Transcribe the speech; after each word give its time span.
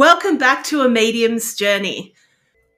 Welcome 0.00 0.38
back 0.38 0.64
to 0.64 0.80
A 0.80 0.88
Medium's 0.88 1.54
Journey. 1.54 2.14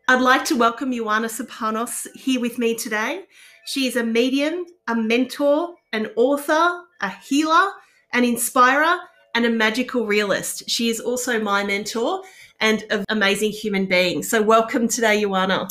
I'd 0.09 0.21
like 0.21 0.45
to 0.47 0.57
welcome 0.57 0.91
Ioanna 0.91 1.31
Serpanos 1.31 2.09
here 2.17 2.41
with 2.41 2.59
me 2.59 2.75
today. 2.75 3.27
She 3.65 3.87
is 3.87 3.95
a 3.95 4.03
medium, 4.03 4.67
a 4.89 4.97
mentor, 4.97 5.77
an 5.93 6.11
author, 6.17 6.83
a 7.01 7.09
healer, 7.09 7.71
an 8.13 8.25
inspirer, 8.25 8.99
and 9.37 9.47
a 9.47 9.51
magical 9.51 10.05
realist. 10.05 10.69
She 10.69 10.89
is 10.89 10.99
also 10.99 11.39
my 11.39 11.63
mentor 11.63 12.23
and 12.59 12.83
an 12.91 13.05
amazing 13.09 13.53
human 13.53 13.87
being. 13.87 14.25
So, 14.25 14.43
welcome 14.43 14.89
today, 14.89 15.23
Ioanna. 15.23 15.71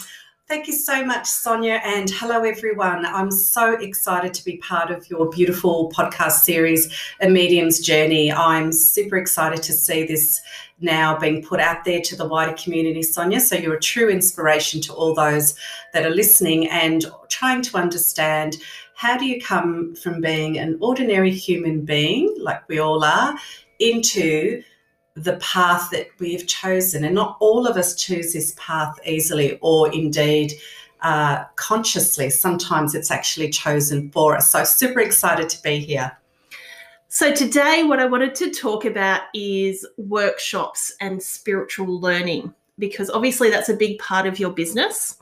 Thank 0.52 0.68
you 0.68 0.73
so 0.73 1.05
much, 1.05 1.27
Sonia, 1.27 1.79
and 1.81 2.09
hello, 2.09 2.43
everyone. 2.43 3.05
I'm 3.05 3.31
so 3.31 3.75
excited 3.75 4.34
to 4.34 4.43
be 4.43 4.57
part 4.57 4.91
of 4.91 5.09
your 5.09 5.29
beautiful 5.29 5.89
podcast 5.95 6.41
series, 6.41 6.93
A 7.21 7.29
Medium's 7.29 7.79
Journey. 7.79 8.34
I'm 8.34 8.73
super 8.73 9.16
excited 9.16 9.63
to 9.63 9.71
see 9.71 10.05
this 10.05 10.41
now 10.81 11.17
being 11.17 11.41
put 11.41 11.61
out 11.61 11.85
there 11.85 12.02
to 12.02 12.17
the 12.17 12.27
wider 12.27 12.52
community, 12.61 13.02
Sonia. 13.02 13.40
So 13.40 13.55
you're 13.55 13.76
a 13.76 13.79
true 13.79 14.09
inspiration 14.09 14.81
to 14.81 14.93
all 14.93 15.16
those 15.16 15.55
that 15.93 16.05
are 16.05 16.13
listening 16.13 16.68
and 16.68 17.05
trying 17.29 17.62
to 17.62 17.77
understand 17.77 18.57
how 18.93 19.18
do 19.18 19.26
you 19.26 19.40
come 19.40 19.95
from 19.95 20.20
being 20.20 20.59
an 20.59 20.77
ordinary 20.81 21.31
human 21.31 21.85
being, 21.85 22.35
like 22.38 22.68
we 22.68 22.77
all 22.77 23.05
are, 23.05 23.38
into 23.79 24.62
the 25.15 25.38
path 25.38 25.89
that 25.91 26.07
we 26.20 26.33
have 26.33 26.47
chosen. 26.47 27.03
And 27.03 27.15
not 27.15 27.38
all 27.39 27.67
of 27.67 27.77
us 27.77 27.95
choose 27.95 28.33
this 28.33 28.55
path 28.57 28.97
easily 29.05 29.57
or 29.61 29.91
indeed 29.93 30.53
uh, 31.01 31.45
consciously. 31.55 32.29
Sometimes 32.29 32.95
it's 32.95 33.11
actually 33.11 33.49
chosen 33.49 34.09
for 34.11 34.35
us. 34.35 34.51
So, 34.51 34.63
super 34.63 34.99
excited 34.99 35.49
to 35.49 35.61
be 35.61 35.79
here. 35.79 36.11
So, 37.09 37.34
today, 37.34 37.84
what 37.84 37.99
I 37.99 38.05
wanted 38.05 38.35
to 38.35 38.51
talk 38.51 38.85
about 38.85 39.23
is 39.34 39.85
workshops 39.97 40.93
and 41.01 41.21
spiritual 41.21 41.99
learning, 41.99 42.53
because 42.79 43.09
obviously 43.09 43.49
that's 43.49 43.70
a 43.70 43.75
big 43.75 43.99
part 43.99 44.27
of 44.27 44.39
your 44.39 44.51
business. 44.51 45.17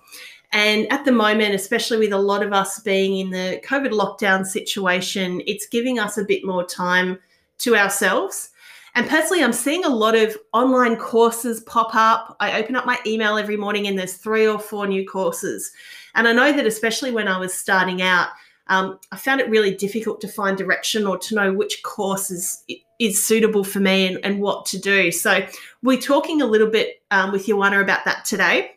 And 0.52 0.92
at 0.92 1.06
the 1.06 1.12
moment, 1.12 1.54
especially 1.54 1.98
with 1.98 2.12
a 2.12 2.18
lot 2.18 2.44
of 2.44 2.54
us 2.54 2.80
being 2.80 3.20
in 3.20 3.30
the 3.30 3.62
COVID 3.64 3.92
lockdown 3.92 4.46
situation, 4.46 5.42
it's 5.46 5.68
giving 5.68 6.00
us 6.00 6.18
a 6.18 6.24
bit 6.24 6.44
more 6.44 6.66
time 6.66 7.20
to 7.60 7.76
ourselves 7.76 8.50
and 8.96 9.08
personally, 9.08 9.44
I'm 9.44 9.54
seeing 9.54 9.86
a 9.86 9.90
lot 9.90 10.16
of 10.16 10.38
online 10.54 10.96
courses 10.96 11.62
pop 11.62 11.94
up. 11.94 12.36
I 12.40 12.60
open 12.60 12.76
up 12.76 12.86
my 12.86 12.98
email 13.06 13.38
every 13.38 13.58
morning 13.58 13.88
and 13.88 13.98
there's 13.98 14.16
three 14.16 14.48
or 14.48 14.60
four 14.60 14.88
new 14.88 15.08
courses. 15.08 15.72
And 16.16 16.28
I 16.28 16.34
know 16.34 16.52
that, 16.52 16.66
especially 16.66 17.12
when 17.12 17.28
I 17.28 17.38
was 17.38 17.54
starting 17.54 18.02
out, 18.02 18.30
um, 18.68 19.00
I 19.12 19.18
found 19.18 19.42
it 19.42 19.50
really 19.50 19.74
difficult 19.74 20.22
to 20.22 20.28
find 20.28 20.58
direction 20.58 21.08
or 21.08 21.18
to 21.20 21.36
know 21.36 21.54
which 21.54 21.82
course 21.84 22.30
is, 22.30 22.64
is 23.00 23.24
suitable 23.24 23.64
for 23.64 23.80
me 23.80 24.08
and, 24.08 24.24
and 24.24 24.40
what 24.40 24.66
to 24.68 24.80
do. 24.80 25.12
So, 25.12 25.46
we're 25.82 26.02
talking 26.02 26.42
a 26.42 26.46
little 26.46 26.70
bit 26.70 27.02
um, 27.12 27.32
with 27.32 27.48
Ioanna 27.48 27.82
about 27.82 28.06
that 28.06 28.26
today. 28.26 28.72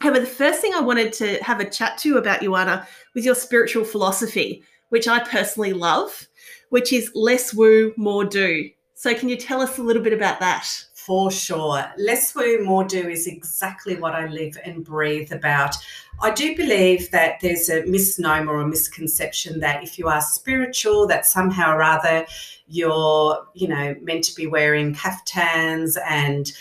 However, 0.00 0.20
the 0.20 0.26
first 0.26 0.60
thing 0.60 0.74
I 0.74 0.80
wanted 0.80 1.12
to 1.14 1.42
have 1.42 1.60
a 1.60 1.68
chat 1.68 1.98
to 1.98 2.18
about, 2.18 2.40
Ioanna, 2.40 2.86
was 3.14 3.24
your 3.24 3.34
spiritual 3.34 3.84
philosophy, 3.84 4.62
which 4.90 5.08
I 5.08 5.20
personally 5.20 5.72
love, 5.72 6.28
which 6.70 6.92
is 6.92 7.10
less 7.14 7.52
woo, 7.52 7.92
more 7.96 8.24
do. 8.24 8.70
So, 9.00 9.14
can 9.14 9.28
you 9.28 9.36
tell 9.36 9.60
us 9.60 9.78
a 9.78 9.82
little 9.84 10.02
bit 10.02 10.12
about 10.12 10.40
that? 10.40 10.66
For 10.92 11.30
sure. 11.30 11.84
Less 11.98 12.34
woo, 12.34 12.64
more 12.64 12.82
do 12.82 13.08
is 13.08 13.28
exactly 13.28 13.94
what 13.94 14.12
I 14.12 14.26
live 14.26 14.58
and 14.64 14.84
breathe 14.84 15.30
about. 15.30 15.76
I 16.20 16.32
do 16.32 16.56
believe 16.56 17.08
that 17.12 17.38
there's 17.40 17.70
a 17.70 17.86
misnomer 17.86 18.54
or 18.54 18.62
a 18.62 18.66
misconception 18.66 19.60
that 19.60 19.84
if 19.84 20.00
you 20.00 20.08
are 20.08 20.20
spiritual, 20.20 21.06
that 21.06 21.26
somehow 21.26 21.76
or 21.76 21.82
other 21.84 22.26
you're, 22.66 23.46
you 23.54 23.68
know, 23.68 23.94
meant 24.02 24.24
to 24.24 24.34
be 24.34 24.48
wearing 24.48 24.96
kaftans 24.96 25.96
and 26.04 26.52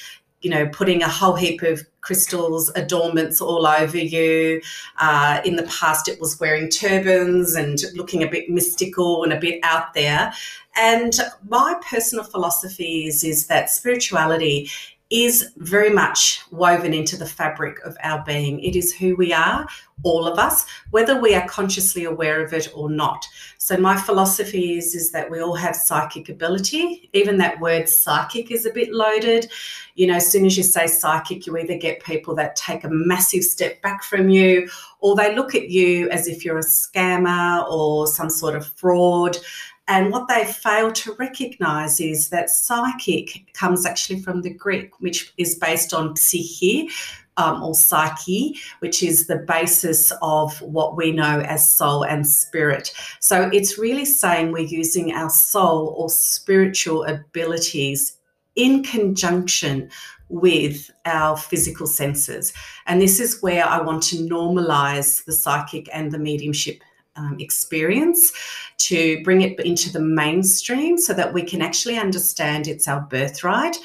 you 0.42 0.50
know, 0.50 0.68
putting 0.68 1.02
a 1.02 1.10
whole 1.10 1.36
heap 1.36 1.62
of 1.64 1.82
crystals, 2.02 2.70
adornments 2.76 3.42
all 3.42 3.66
over 3.66 3.98
you. 3.98 4.62
Uh, 5.00 5.42
in 5.44 5.56
the 5.56 5.64
past, 5.64 6.08
it 6.08 6.20
was 6.22 6.40
wearing 6.40 6.70
turbans 6.70 7.56
and 7.56 7.80
looking 7.96 8.24
a 8.24 8.30
bit 8.30 8.50
mystical 8.50 9.24
and 9.24 9.34
a 9.34 9.40
bit 9.40 9.60
out 9.64 9.94
there. 9.94 10.32
And 10.76 11.14
my 11.48 11.76
personal 11.90 12.24
philosophy 12.24 13.08
is, 13.08 13.24
is 13.24 13.48
that 13.48 13.70
spirituality 13.70 14.70
is 15.10 15.52
very 15.58 15.90
much 15.90 16.42
woven 16.52 16.94
into 16.94 17.16
the 17.16 17.26
fabric 17.26 17.80
of 17.86 17.98
our 18.04 18.24
being. 18.26 18.60
It 18.60 18.76
is 18.76 18.94
who 18.94 19.16
we 19.16 19.32
are, 19.32 19.66
all 20.04 20.28
of 20.28 20.38
us, 20.38 20.66
whether 20.92 21.20
we 21.20 21.34
are 21.34 21.48
consciously 21.48 22.04
aware 22.04 22.44
of 22.44 22.54
it 22.54 22.70
or 22.76 22.90
not. 22.90 23.26
So 23.58 23.78
my 23.78 23.96
philosophy 23.96 24.78
is, 24.78 24.94
is 24.96 25.12
that 25.12 25.32
we 25.32 25.42
all 25.42 25.56
have 25.56 25.76
psychic 25.76 26.30
ability. 26.30 27.10
Even 27.14 27.38
that 27.38 27.60
word 27.60 27.88
psychic 27.88 28.52
is 28.52 28.66
a 28.66 28.74
bit 28.74 28.92
loaded. 28.92 29.50
You 29.96 30.08
know, 30.08 30.16
as 30.16 30.30
soon 30.30 30.46
as 30.46 30.58
you 30.58 30.64
say 30.64 30.88
psychic, 30.88 31.48
you 31.48 31.58
either 31.58 31.78
get 31.78 32.04
people 32.04 32.36
that 32.36 32.56
take 32.56 32.84
a 32.84 32.90
massive 32.90 33.44
step 33.44 33.82
back 33.82 34.04
from 34.04 34.30
you 34.30 34.70
or 35.00 35.16
they 35.16 35.36
look 35.36 35.56
at 35.56 35.70
you 35.70 36.10
as 36.10 36.28
if 36.28 36.44
you're 36.44 36.60
a 36.60 36.64
scammer 36.64 37.68
or 37.70 38.08
some 38.08 38.30
sort 38.30 38.56
of 38.56 38.68
fraud. 38.68 39.38
And 39.88 40.12
what 40.12 40.28
they 40.28 40.46
fail 40.46 40.92
to 40.92 41.14
recognize 41.14 42.00
is 42.00 42.30
that 42.30 42.50
psychic 42.50 43.54
comes 43.54 43.86
actually 43.86 44.20
from 44.20 44.42
the 44.42 44.54
Greek, 44.54 45.00
which 45.00 45.34
is 45.38 45.56
based 45.56 45.94
on 45.94 46.16
psyche 46.16 46.90
um, 47.38 47.64
or 47.64 47.74
psyche, 47.74 48.58
which 48.80 49.02
is 49.02 49.28
the 49.28 49.38
basis 49.38 50.12
of 50.22 50.60
what 50.62 50.98
we 50.98 51.12
know 51.12 51.42
as 51.42 51.70
soul 51.70 52.04
and 52.04 52.28
spirit. 52.28 52.92
So 53.22 53.50
it's 53.54 53.78
really 53.78 54.06
saying 54.06 54.52
we're 54.52 54.60
using 54.60 55.14
our 55.14 55.30
soul 55.30 55.96
or 55.98 56.10
spiritual 56.10 57.06
abilities 57.06 58.18
in 58.56 58.84
conjunction 58.84 59.90
with 60.30 60.92
our 61.06 61.38
physical 61.38 61.88
senses. 61.88 62.52
And 62.88 63.02
this 63.02 63.20
is 63.20 63.42
where 63.42 63.66
I 63.66 63.80
want 63.82 64.04
to 64.04 64.18
normalize 64.18 65.24
the 65.24 65.32
psychic 65.32 65.88
and 65.94 66.12
the 66.12 66.20
mediumship 66.20 66.82
um, 67.18 67.38
experience 67.40 68.32
to 68.78 69.22
bring 69.24 69.42
it 69.42 69.60
into 69.62 69.92
the 69.92 70.00
mainstream 70.00 70.98
so 70.98 71.14
that 71.14 71.34
we 71.34 71.44
can 71.44 71.62
actually 71.62 71.98
understand 71.98 72.68
it's 72.68 72.88
our 72.88 73.02
birthright. 73.02 73.78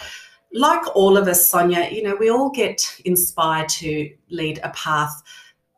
Like 0.53 0.83
all 0.95 1.17
of 1.17 1.29
us, 1.29 1.47
Sonia, 1.47 1.89
you 1.91 2.03
know, 2.03 2.17
we 2.21 2.31
all 2.31 2.51
get 2.51 2.83
inspired 3.05 3.69
to 3.71 4.11
lead 4.31 4.61
a 4.63 4.71
path, 4.71 5.23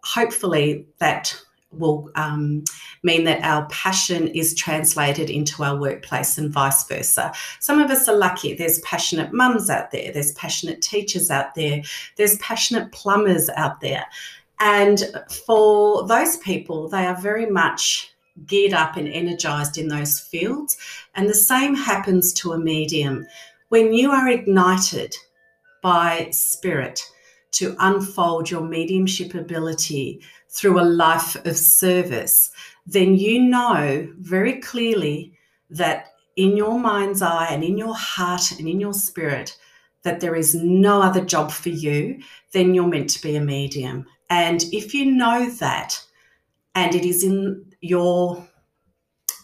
hopefully, 0.02 0.86
that 0.98 1.34
will 1.78 2.10
um, 2.14 2.64
mean 3.02 3.24
that 3.24 3.42
our 3.42 3.66
passion 3.66 4.28
is 4.28 4.54
translated 4.54 5.30
into 5.30 5.62
our 5.62 5.76
workplace 5.76 6.38
and 6.38 6.52
vice 6.52 6.86
versa. 6.86 7.32
Some 7.60 7.80
of 7.80 7.90
us 7.90 8.08
are 8.08 8.16
lucky. 8.16 8.54
There's 8.54 8.80
passionate 8.80 9.32
mums 9.32 9.70
out 9.70 9.90
there, 9.90 10.12
there's 10.12 10.32
passionate 10.32 10.82
teachers 10.82 11.30
out 11.30 11.54
there, 11.54 11.82
there's 12.16 12.36
passionate 12.38 12.92
plumbers 12.92 13.48
out 13.56 13.80
there. 13.80 14.04
And 14.64 15.04
for 15.44 16.06
those 16.06 16.38
people, 16.38 16.88
they 16.88 17.04
are 17.04 17.20
very 17.20 17.44
much 17.44 18.10
geared 18.46 18.72
up 18.72 18.96
and 18.96 19.06
energized 19.06 19.76
in 19.76 19.88
those 19.88 20.18
fields. 20.18 20.78
And 21.14 21.28
the 21.28 21.34
same 21.34 21.74
happens 21.74 22.32
to 22.32 22.52
a 22.54 22.58
medium. 22.58 23.26
When 23.68 23.92
you 23.92 24.10
are 24.10 24.26
ignited 24.26 25.14
by 25.82 26.28
spirit 26.30 27.02
to 27.52 27.76
unfold 27.78 28.50
your 28.50 28.62
mediumship 28.62 29.34
ability 29.34 30.22
through 30.48 30.80
a 30.80 30.92
life 31.04 31.36
of 31.44 31.58
service, 31.58 32.50
then 32.86 33.16
you 33.16 33.40
know 33.40 34.08
very 34.16 34.62
clearly 34.62 35.36
that 35.68 36.06
in 36.36 36.56
your 36.56 36.78
mind's 36.78 37.20
eye 37.20 37.48
and 37.50 37.62
in 37.62 37.76
your 37.76 37.94
heart 37.94 38.50
and 38.52 38.66
in 38.66 38.80
your 38.80 38.94
spirit, 38.94 39.58
that 40.04 40.20
there 40.20 40.34
is 40.34 40.54
no 40.54 41.02
other 41.02 41.22
job 41.22 41.52
for 41.52 41.68
you, 41.68 42.18
then 42.52 42.72
you're 42.72 42.86
meant 42.86 43.10
to 43.10 43.20
be 43.20 43.36
a 43.36 43.42
medium. 43.42 44.06
And 44.30 44.62
if 44.72 44.94
you 44.94 45.12
know 45.12 45.50
that, 45.50 46.00
and 46.74 46.94
it 46.94 47.04
is 47.04 47.22
in 47.22 47.72
your 47.80 48.46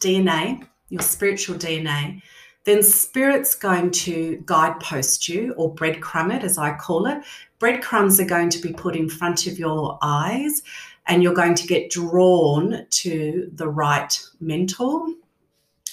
DNA, 0.00 0.66
your 0.88 1.02
spiritual 1.02 1.56
DNA, 1.56 2.22
then 2.64 2.82
spirit's 2.82 3.54
going 3.54 3.90
to 3.90 4.42
guidepost 4.44 5.28
you 5.28 5.54
or 5.56 5.74
breadcrumb 5.74 6.34
it, 6.34 6.44
as 6.44 6.58
I 6.58 6.74
call 6.76 7.06
it. 7.06 7.22
Breadcrumbs 7.58 8.20
are 8.20 8.26
going 8.26 8.50
to 8.50 8.58
be 8.60 8.72
put 8.72 8.96
in 8.96 9.08
front 9.08 9.46
of 9.46 9.58
your 9.58 9.98
eyes, 10.02 10.62
and 11.06 11.22
you're 11.22 11.34
going 11.34 11.54
to 11.54 11.66
get 11.66 11.90
drawn 11.90 12.86
to 12.90 13.50
the 13.54 13.68
right 13.68 14.18
mentor, 14.40 15.06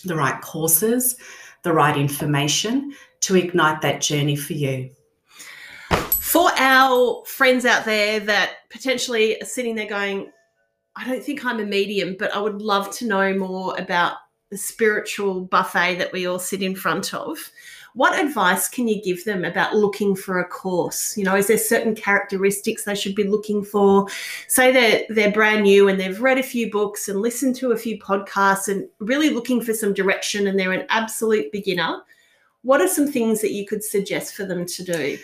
the 0.04 0.16
right 0.16 0.42
courses, 0.42 1.18
the 1.64 1.74
right 1.74 1.98
information 1.98 2.94
to 3.22 3.36
ignite 3.36 3.82
that 3.82 4.02
journey 4.02 4.36
for 4.36 4.54
you 4.54 4.90
for 5.90 6.52
our 6.58 7.24
friends 7.26 7.66
out 7.66 7.86
there 7.86 8.20
that 8.20 8.70
potentially 8.70 9.42
are 9.42 9.46
sitting 9.46 9.76
there 9.76 9.88
going, 9.88 10.32
I 10.96 11.06
don't 11.06 11.24
think 11.24 11.46
I'm 11.46 11.60
a 11.60 11.66
medium, 11.66 12.16
but 12.18 12.34
I 12.34 12.40
would 12.40 12.62
love 12.62 12.92
to 12.98 13.08
know 13.08 13.34
more 13.38 13.78
about 13.78 14.18
the 14.50 14.58
spiritual 14.58 15.42
buffet 15.42 15.96
that 15.96 16.12
we 16.12 16.28
all 16.28 16.40
sit 16.40 16.62
in 16.62 16.76
front 16.76 17.14
of. 17.14 17.38
What 17.94 18.20
advice 18.24 18.70
can 18.70 18.88
you 18.88 19.02
give 19.02 19.26
them 19.26 19.44
about 19.44 19.76
looking 19.76 20.16
for 20.16 20.40
a 20.40 20.48
course? 20.48 21.18
You 21.18 21.24
know, 21.24 21.36
is 21.36 21.48
there 21.48 21.58
certain 21.58 21.96
characteristics 21.96 22.84
they 22.84 22.94
should 22.94 23.16
be 23.16 23.24
looking 23.24 23.64
for? 23.64 24.08
Say 24.48 24.72
they're 24.72 25.04
they're 25.10 25.32
brand 25.32 25.64
new 25.64 25.88
and 25.88 26.00
they've 26.00 26.22
read 26.22 26.38
a 26.38 26.44
few 26.44 26.70
books 26.70 27.10
and 27.10 27.22
listened 27.22 27.56
to 27.58 27.72
a 27.72 27.78
few 27.78 27.98
podcasts 27.98 28.68
and 28.68 28.88
really 29.00 29.32
looking 29.32 29.62
for 29.62 29.74
some 29.74 29.94
direction 29.94 30.46
and 30.46 30.60
they're 30.60 30.74
an 30.74 30.86
absolute 30.90 31.52
beginner 31.52 32.04
what 32.68 32.82
are 32.82 32.88
some 32.88 33.08
things 33.08 33.40
that 33.40 33.54
you 33.54 33.66
could 33.66 33.82
suggest 33.82 34.36
for 34.36 34.44
them 34.44 34.66
to 34.66 34.84
do? 34.84 35.18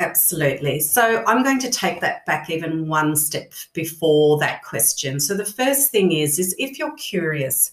Absolutely. 0.00 0.80
So 0.80 1.22
I'm 1.26 1.42
going 1.44 1.60
to 1.60 1.70
take 1.70 2.00
that 2.00 2.26
back 2.26 2.50
even 2.50 2.88
one 2.88 3.14
step 3.14 3.52
before 3.72 4.38
that 4.38 4.62
question. 4.64 5.20
So 5.20 5.34
the 5.34 5.44
first 5.44 5.90
thing 5.90 6.12
is 6.12 6.38
is 6.38 6.54
if 6.58 6.78
you're 6.78 6.96
curious, 6.96 7.70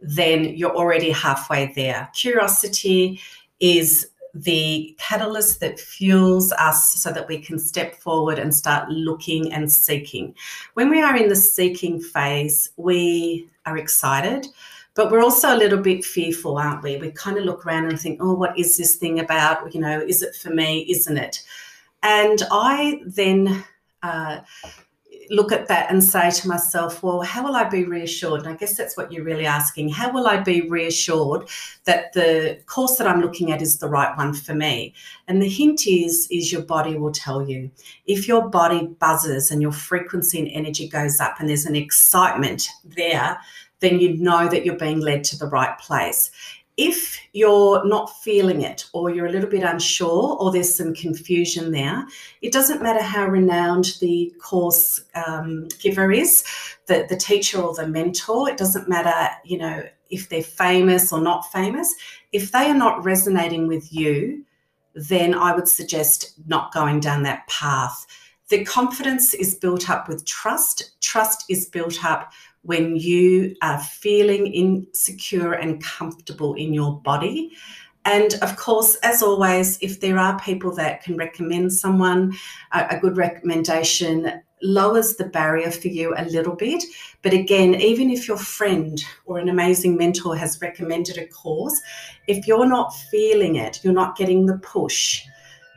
then 0.00 0.44
you're 0.56 0.74
already 0.74 1.10
halfway 1.10 1.72
there. 1.74 2.08
Curiosity 2.14 3.20
is 3.60 4.08
the 4.34 4.96
catalyst 4.98 5.60
that 5.60 5.78
fuels 5.78 6.52
us 6.52 6.92
so 6.94 7.12
that 7.12 7.28
we 7.28 7.38
can 7.38 7.58
step 7.58 7.94
forward 7.94 8.38
and 8.38 8.54
start 8.54 8.88
looking 8.88 9.52
and 9.52 9.70
seeking. 9.70 10.34
When 10.74 10.90
we 10.90 11.02
are 11.02 11.16
in 11.16 11.28
the 11.28 11.36
seeking 11.36 12.00
phase, 12.00 12.70
we 12.76 13.48
are 13.66 13.76
excited, 13.76 14.46
but 14.94 15.10
we're 15.10 15.22
also 15.22 15.54
a 15.54 15.56
little 15.56 15.78
bit 15.78 16.04
fearful, 16.04 16.58
aren't 16.58 16.82
we? 16.82 16.96
We 16.96 17.10
kind 17.12 17.38
of 17.38 17.44
look 17.44 17.64
around 17.66 17.86
and 17.86 18.00
think, 18.00 18.20
oh, 18.22 18.34
what 18.34 18.58
is 18.58 18.76
this 18.76 18.96
thing 18.96 19.20
about? 19.20 19.74
You 19.74 19.80
know, 19.80 20.00
is 20.00 20.22
it 20.22 20.34
for 20.34 20.50
me? 20.50 20.86
Isn't 20.90 21.16
it? 21.16 21.42
And 22.02 22.42
I 22.50 23.00
then 23.06 23.64
uh, 24.02 24.40
look 25.30 25.50
at 25.52 25.68
that 25.68 25.90
and 25.90 26.02
say 26.02 26.30
to 26.30 26.48
myself, 26.48 27.02
well, 27.02 27.22
how 27.22 27.44
will 27.44 27.56
I 27.56 27.64
be 27.64 27.84
reassured? 27.84 28.40
And 28.40 28.48
I 28.50 28.54
guess 28.54 28.76
that's 28.76 28.96
what 28.96 29.10
you're 29.10 29.24
really 29.24 29.46
asking. 29.46 29.88
How 29.88 30.12
will 30.12 30.26
I 30.26 30.38
be 30.38 30.68
reassured 30.68 31.48
that 31.84 32.12
the 32.12 32.58
course 32.66 32.96
that 32.96 33.06
I'm 33.06 33.20
looking 33.20 33.50
at 33.50 33.62
is 33.62 33.78
the 33.78 33.88
right 33.88 34.16
one 34.16 34.34
for 34.34 34.54
me? 34.54 34.94
And 35.28 35.40
the 35.40 35.48
hint 35.48 35.86
is, 35.86 36.28
is 36.30 36.52
your 36.52 36.62
body 36.62 36.96
will 36.96 37.12
tell 37.12 37.48
you. 37.48 37.70
If 38.06 38.28
your 38.28 38.48
body 38.48 38.88
buzzes 38.98 39.50
and 39.50 39.62
your 39.62 39.72
frequency 39.72 40.38
and 40.38 40.48
energy 40.48 40.88
goes 40.88 41.20
up 41.20 41.40
and 41.40 41.48
there's 41.48 41.66
an 41.66 41.76
excitement 41.76 42.68
there, 42.84 43.38
then 43.82 44.00
you 44.00 44.16
know 44.16 44.48
that 44.48 44.64
you're 44.64 44.76
being 44.76 45.00
led 45.00 45.22
to 45.24 45.38
the 45.38 45.46
right 45.46 45.78
place 45.78 46.30
if 46.76 47.20
you're 47.32 47.84
not 47.86 48.06
feeling 48.22 48.62
it 48.62 48.86
or 48.92 49.10
you're 49.10 49.26
a 49.26 49.30
little 49.30 49.48
bit 49.48 49.62
unsure 49.62 50.36
or 50.40 50.50
there's 50.50 50.74
some 50.74 50.94
confusion 50.94 51.70
there, 51.70 52.06
it 52.40 52.52
doesn't 52.52 52.82
matter 52.82 53.02
how 53.02 53.26
renowned 53.26 53.96
the 54.00 54.34
course 54.40 55.04
um, 55.14 55.68
giver 55.80 56.10
is, 56.10 56.44
the, 56.86 57.06
the 57.08 57.16
teacher 57.16 57.60
or 57.60 57.74
the 57.74 57.86
mentor, 57.86 58.48
it 58.48 58.56
doesn't 58.56 58.88
matter, 58.88 59.28
you 59.44 59.58
know, 59.58 59.82
if 60.10 60.28
they're 60.28 60.42
famous 60.42 61.12
or 61.12 61.20
not 61.20 61.50
famous. 61.52 61.94
If 62.32 62.52
they 62.52 62.70
are 62.70 62.74
not 62.74 63.04
resonating 63.04 63.66
with 63.66 63.92
you, 63.92 64.44
then 64.94 65.34
I 65.34 65.54
would 65.54 65.68
suggest 65.68 66.34
not 66.46 66.72
going 66.72 67.00
down 67.00 67.22
that 67.22 67.46
path. 67.48 68.06
The 68.48 68.64
confidence 68.64 69.32
is 69.32 69.54
built 69.54 69.88
up 69.88 70.08
with 70.08 70.26
trust. 70.26 71.00
Trust 71.00 71.44
is 71.48 71.66
built 71.66 72.04
up 72.04 72.32
when 72.62 72.96
you 72.96 73.54
are 73.62 73.78
feeling 73.78 74.46
insecure 74.46 75.52
and 75.52 75.82
comfortable 75.82 76.54
in 76.54 76.72
your 76.72 77.00
body. 77.00 77.52
And 78.04 78.34
of 78.42 78.56
course, 78.56 78.96
as 79.02 79.22
always, 79.22 79.78
if 79.80 80.00
there 80.00 80.18
are 80.18 80.38
people 80.40 80.74
that 80.74 81.02
can 81.02 81.16
recommend 81.16 81.72
someone, 81.72 82.34
a, 82.72 82.86
a, 82.90 82.98
good 82.98 83.16
recommendation 83.16 84.42
lowers 84.62 85.16
the 85.16 85.24
barrier 85.24 85.70
for 85.70 85.88
you 85.88 86.14
a 86.16 86.24
little 86.24 86.54
bit. 86.54 86.82
But 87.22 87.32
again, 87.32 87.74
even 87.76 88.10
if 88.10 88.26
your 88.26 88.36
friend 88.36 89.02
or 89.24 89.38
an 89.38 89.48
amazing 89.48 89.96
mentor 89.96 90.36
has 90.36 90.60
recommended 90.60 91.18
a 91.18 91.26
course, 91.26 91.80
if 92.26 92.46
you're 92.46 92.66
not 92.66 92.94
feeling 93.10 93.56
it, 93.56 93.80
you're 93.82 93.92
not 93.92 94.16
getting 94.16 94.46
the 94.46 94.58
push 94.58 95.22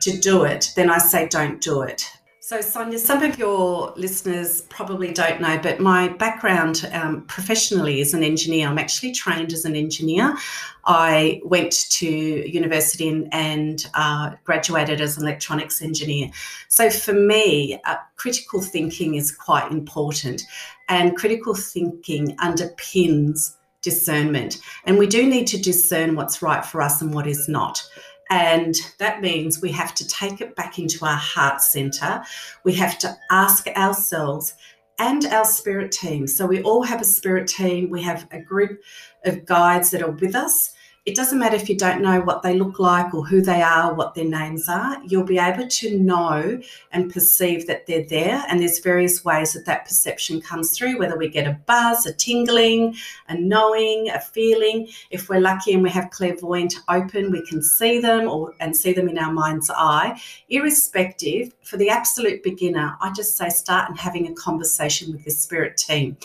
to 0.02 0.18
do 0.18 0.44
it, 0.44 0.72
then 0.76 0.90
I 0.90 0.98
say 0.98 1.28
don't 1.28 1.60
do 1.60 1.82
it. 1.82 2.04
So, 2.46 2.60
Sonia, 2.60 3.00
some 3.00 3.24
of 3.24 3.40
your 3.40 3.92
listeners 3.96 4.60
probably 4.60 5.12
don't 5.12 5.40
know, 5.40 5.58
but 5.60 5.80
my 5.80 6.06
background 6.06 6.88
um, 6.92 7.22
professionally 7.22 8.00
is 8.00 8.14
an 8.14 8.22
engineer. 8.22 8.68
I'm 8.68 8.78
actually 8.78 9.10
trained 9.10 9.52
as 9.52 9.64
an 9.64 9.74
engineer. 9.74 10.36
I 10.84 11.40
went 11.44 11.72
to 11.72 12.06
university 12.06 13.08
and, 13.08 13.28
and 13.34 13.84
uh, 13.94 14.36
graduated 14.44 15.00
as 15.00 15.16
an 15.16 15.24
electronics 15.24 15.82
engineer. 15.82 16.30
So, 16.68 16.88
for 16.88 17.14
me, 17.14 17.80
uh, 17.84 17.96
critical 18.14 18.62
thinking 18.62 19.16
is 19.16 19.32
quite 19.32 19.72
important, 19.72 20.44
and 20.88 21.16
critical 21.16 21.52
thinking 21.52 22.36
underpins 22.36 23.56
discernment. 23.82 24.58
And 24.84 24.98
we 24.98 25.08
do 25.08 25.26
need 25.26 25.48
to 25.48 25.60
discern 25.60 26.14
what's 26.14 26.42
right 26.42 26.64
for 26.64 26.80
us 26.80 27.02
and 27.02 27.12
what 27.12 27.26
is 27.26 27.48
not. 27.48 27.82
And 28.30 28.74
that 28.98 29.20
means 29.20 29.60
we 29.60 29.72
have 29.72 29.94
to 29.94 30.06
take 30.06 30.40
it 30.40 30.56
back 30.56 30.78
into 30.78 31.04
our 31.04 31.16
heart 31.16 31.62
center. 31.62 32.22
We 32.64 32.74
have 32.74 32.98
to 32.98 33.16
ask 33.30 33.66
ourselves 33.68 34.54
and 34.98 35.26
our 35.26 35.44
spirit 35.44 35.92
team. 35.92 36.26
So 36.26 36.46
we 36.46 36.62
all 36.62 36.82
have 36.82 37.00
a 37.00 37.04
spirit 37.04 37.46
team, 37.46 37.90
we 37.90 38.02
have 38.02 38.26
a 38.30 38.40
group 38.40 38.80
of 39.24 39.44
guides 39.44 39.90
that 39.90 40.02
are 40.02 40.10
with 40.10 40.34
us 40.34 40.72
it 41.06 41.14
doesn't 41.14 41.38
matter 41.38 41.54
if 41.54 41.68
you 41.68 41.76
don't 41.76 42.02
know 42.02 42.20
what 42.20 42.42
they 42.42 42.58
look 42.58 42.80
like 42.80 43.14
or 43.14 43.24
who 43.24 43.40
they 43.40 43.62
are, 43.62 43.94
what 43.94 44.14
their 44.14 44.24
names 44.24 44.68
are, 44.68 45.00
you'll 45.04 45.22
be 45.22 45.38
able 45.38 45.68
to 45.68 45.96
know 45.96 46.60
and 46.90 47.12
perceive 47.12 47.68
that 47.68 47.86
they're 47.86 48.04
there. 48.06 48.44
And 48.48 48.58
there's 48.58 48.80
various 48.80 49.24
ways 49.24 49.52
that 49.52 49.66
that 49.66 49.84
perception 49.84 50.40
comes 50.40 50.76
through, 50.76 50.98
whether 50.98 51.16
we 51.16 51.28
get 51.28 51.46
a 51.46 51.60
buzz, 51.64 52.06
a 52.06 52.12
tingling, 52.12 52.96
a 53.28 53.38
knowing, 53.38 54.10
a 54.10 54.20
feeling. 54.20 54.88
If 55.10 55.28
we're 55.28 55.38
lucky 55.38 55.74
and 55.74 55.82
we 55.84 55.90
have 55.90 56.10
clairvoyant 56.10 56.74
open, 56.88 57.30
we 57.30 57.46
can 57.46 57.62
see 57.62 58.00
them 58.00 58.28
or 58.28 58.54
and 58.58 58.76
see 58.76 58.92
them 58.92 59.08
in 59.08 59.16
our 59.16 59.32
mind's 59.32 59.70
eye. 59.70 60.20
Irrespective, 60.48 61.54
for 61.62 61.76
the 61.76 61.88
absolute 61.88 62.42
beginner, 62.42 62.96
I 63.00 63.12
just 63.12 63.36
say 63.36 63.48
start 63.48 63.88
and 63.88 63.96
having 63.96 64.26
a 64.26 64.34
conversation 64.34 65.12
with 65.12 65.24
your 65.24 65.36
spirit 65.36 65.76
team. 65.76 66.16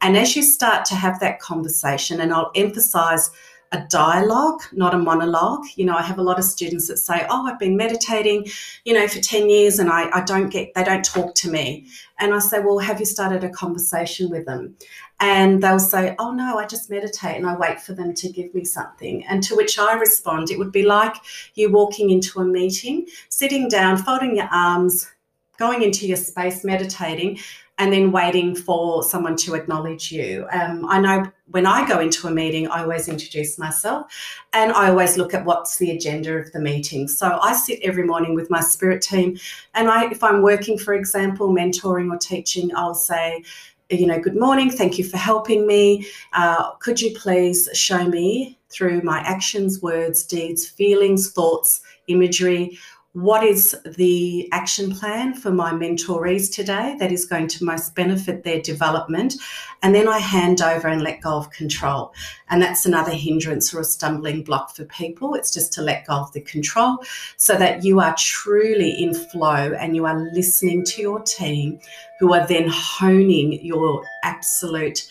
And 0.00 0.16
as 0.16 0.34
you 0.34 0.42
start 0.42 0.84
to 0.86 0.96
have 0.96 1.20
that 1.20 1.38
conversation, 1.38 2.20
and 2.20 2.32
I'll 2.32 2.50
emphasize 2.56 3.30
a 3.74 3.86
dialogue, 3.90 4.62
not 4.72 4.94
a 4.94 4.98
monologue. 4.98 5.64
You 5.74 5.84
know, 5.84 5.96
I 5.96 6.02
have 6.02 6.18
a 6.18 6.22
lot 6.22 6.38
of 6.38 6.44
students 6.44 6.86
that 6.88 6.98
say, 6.98 7.26
Oh, 7.28 7.46
I've 7.46 7.58
been 7.58 7.76
meditating, 7.76 8.46
you 8.84 8.94
know, 8.94 9.08
for 9.08 9.20
10 9.20 9.50
years 9.50 9.78
and 9.78 9.90
I, 9.90 10.08
I 10.16 10.22
don't 10.22 10.48
get, 10.48 10.72
they 10.74 10.84
don't 10.84 11.04
talk 11.04 11.34
to 11.36 11.50
me. 11.50 11.86
And 12.20 12.32
I 12.32 12.38
say, 12.38 12.60
Well, 12.60 12.78
have 12.78 13.00
you 13.00 13.06
started 13.06 13.42
a 13.42 13.50
conversation 13.50 14.30
with 14.30 14.46
them? 14.46 14.76
And 15.18 15.62
they'll 15.62 15.80
say, 15.80 16.14
Oh, 16.18 16.30
no, 16.30 16.56
I 16.56 16.66
just 16.66 16.88
meditate 16.88 17.36
and 17.36 17.46
I 17.46 17.56
wait 17.56 17.80
for 17.80 17.94
them 17.94 18.14
to 18.14 18.28
give 18.28 18.54
me 18.54 18.64
something. 18.64 19.24
And 19.26 19.42
to 19.42 19.56
which 19.56 19.78
I 19.78 19.94
respond, 19.94 20.50
It 20.50 20.58
would 20.58 20.72
be 20.72 20.84
like 20.84 21.16
you 21.54 21.72
walking 21.72 22.10
into 22.10 22.40
a 22.40 22.44
meeting, 22.44 23.06
sitting 23.28 23.68
down, 23.68 23.96
folding 23.98 24.36
your 24.36 24.48
arms, 24.52 25.10
going 25.58 25.82
into 25.82 26.06
your 26.06 26.16
space, 26.16 26.64
meditating 26.64 27.38
and 27.78 27.92
then 27.92 28.12
waiting 28.12 28.54
for 28.54 29.02
someone 29.02 29.36
to 29.36 29.54
acknowledge 29.54 30.12
you. 30.12 30.46
Um, 30.52 30.86
I 30.88 31.00
know 31.00 31.30
when 31.50 31.66
I 31.66 31.86
go 31.88 31.98
into 31.98 32.28
a 32.28 32.30
meeting, 32.30 32.68
I 32.68 32.82
always 32.82 33.08
introduce 33.08 33.58
myself 33.58 34.06
and 34.52 34.72
I 34.72 34.90
always 34.90 35.16
look 35.16 35.34
at 35.34 35.44
what's 35.44 35.78
the 35.78 35.90
agenda 35.90 36.36
of 36.36 36.52
the 36.52 36.60
meeting. 36.60 37.08
So 37.08 37.38
I 37.42 37.52
sit 37.52 37.80
every 37.82 38.04
morning 38.04 38.34
with 38.34 38.48
my 38.48 38.60
spirit 38.60 39.02
team, 39.02 39.38
and 39.74 39.88
I, 39.88 40.10
if 40.10 40.22
I'm 40.22 40.40
working, 40.40 40.78
for 40.78 40.94
example, 40.94 41.48
mentoring 41.48 42.12
or 42.12 42.18
teaching, 42.18 42.70
I'll 42.76 42.94
say, 42.94 43.42
you 43.90 44.06
know, 44.06 44.20
good 44.20 44.36
morning, 44.36 44.70
thank 44.70 44.96
you 44.96 45.04
for 45.04 45.16
helping 45.16 45.66
me. 45.66 46.06
Uh, 46.32 46.70
could 46.74 47.00
you 47.00 47.14
please 47.18 47.68
show 47.74 48.08
me 48.08 48.58
through 48.70 49.02
my 49.02 49.18
actions, 49.20 49.82
words, 49.82 50.24
deeds, 50.24 50.66
feelings, 50.66 51.30
thoughts, 51.30 51.80
imagery, 52.08 52.78
what 53.14 53.44
is 53.44 53.76
the 53.96 54.48
action 54.52 54.90
plan 54.92 55.34
for 55.34 55.52
my 55.52 55.70
mentorees 55.70 56.52
today 56.52 56.96
that 56.98 57.12
is 57.12 57.24
going 57.24 57.46
to 57.46 57.64
most 57.64 57.94
benefit 57.94 58.42
their 58.42 58.60
development. 58.60 59.34
And 59.82 59.94
then 59.94 60.08
I 60.08 60.18
hand 60.18 60.60
over 60.60 60.88
and 60.88 61.00
let 61.00 61.20
go 61.20 61.36
of 61.36 61.48
control. 61.50 62.12
And 62.48 62.60
that's 62.60 62.86
another 62.86 63.12
hindrance 63.12 63.72
or 63.72 63.78
a 63.78 63.84
stumbling 63.84 64.42
block 64.42 64.74
for 64.74 64.84
people. 64.86 65.34
It's 65.34 65.54
just 65.54 65.72
to 65.74 65.82
let 65.82 66.08
go 66.08 66.14
of 66.14 66.32
the 66.32 66.40
control 66.40 66.98
so 67.36 67.54
that 67.54 67.84
you 67.84 68.00
are 68.00 68.16
truly 68.18 68.90
in 68.90 69.14
flow 69.14 69.72
and 69.78 69.94
you 69.94 70.06
are 70.06 70.18
listening 70.32 70.84
to 70.86 71.00
your 71.00 71.20
team 71.20 71.78
who 72.18 72.34
are 72.34 72.46
then 72.48 72.66
honing 72.68 73.64
your 73.64 74.04
absolute 74.24 75.08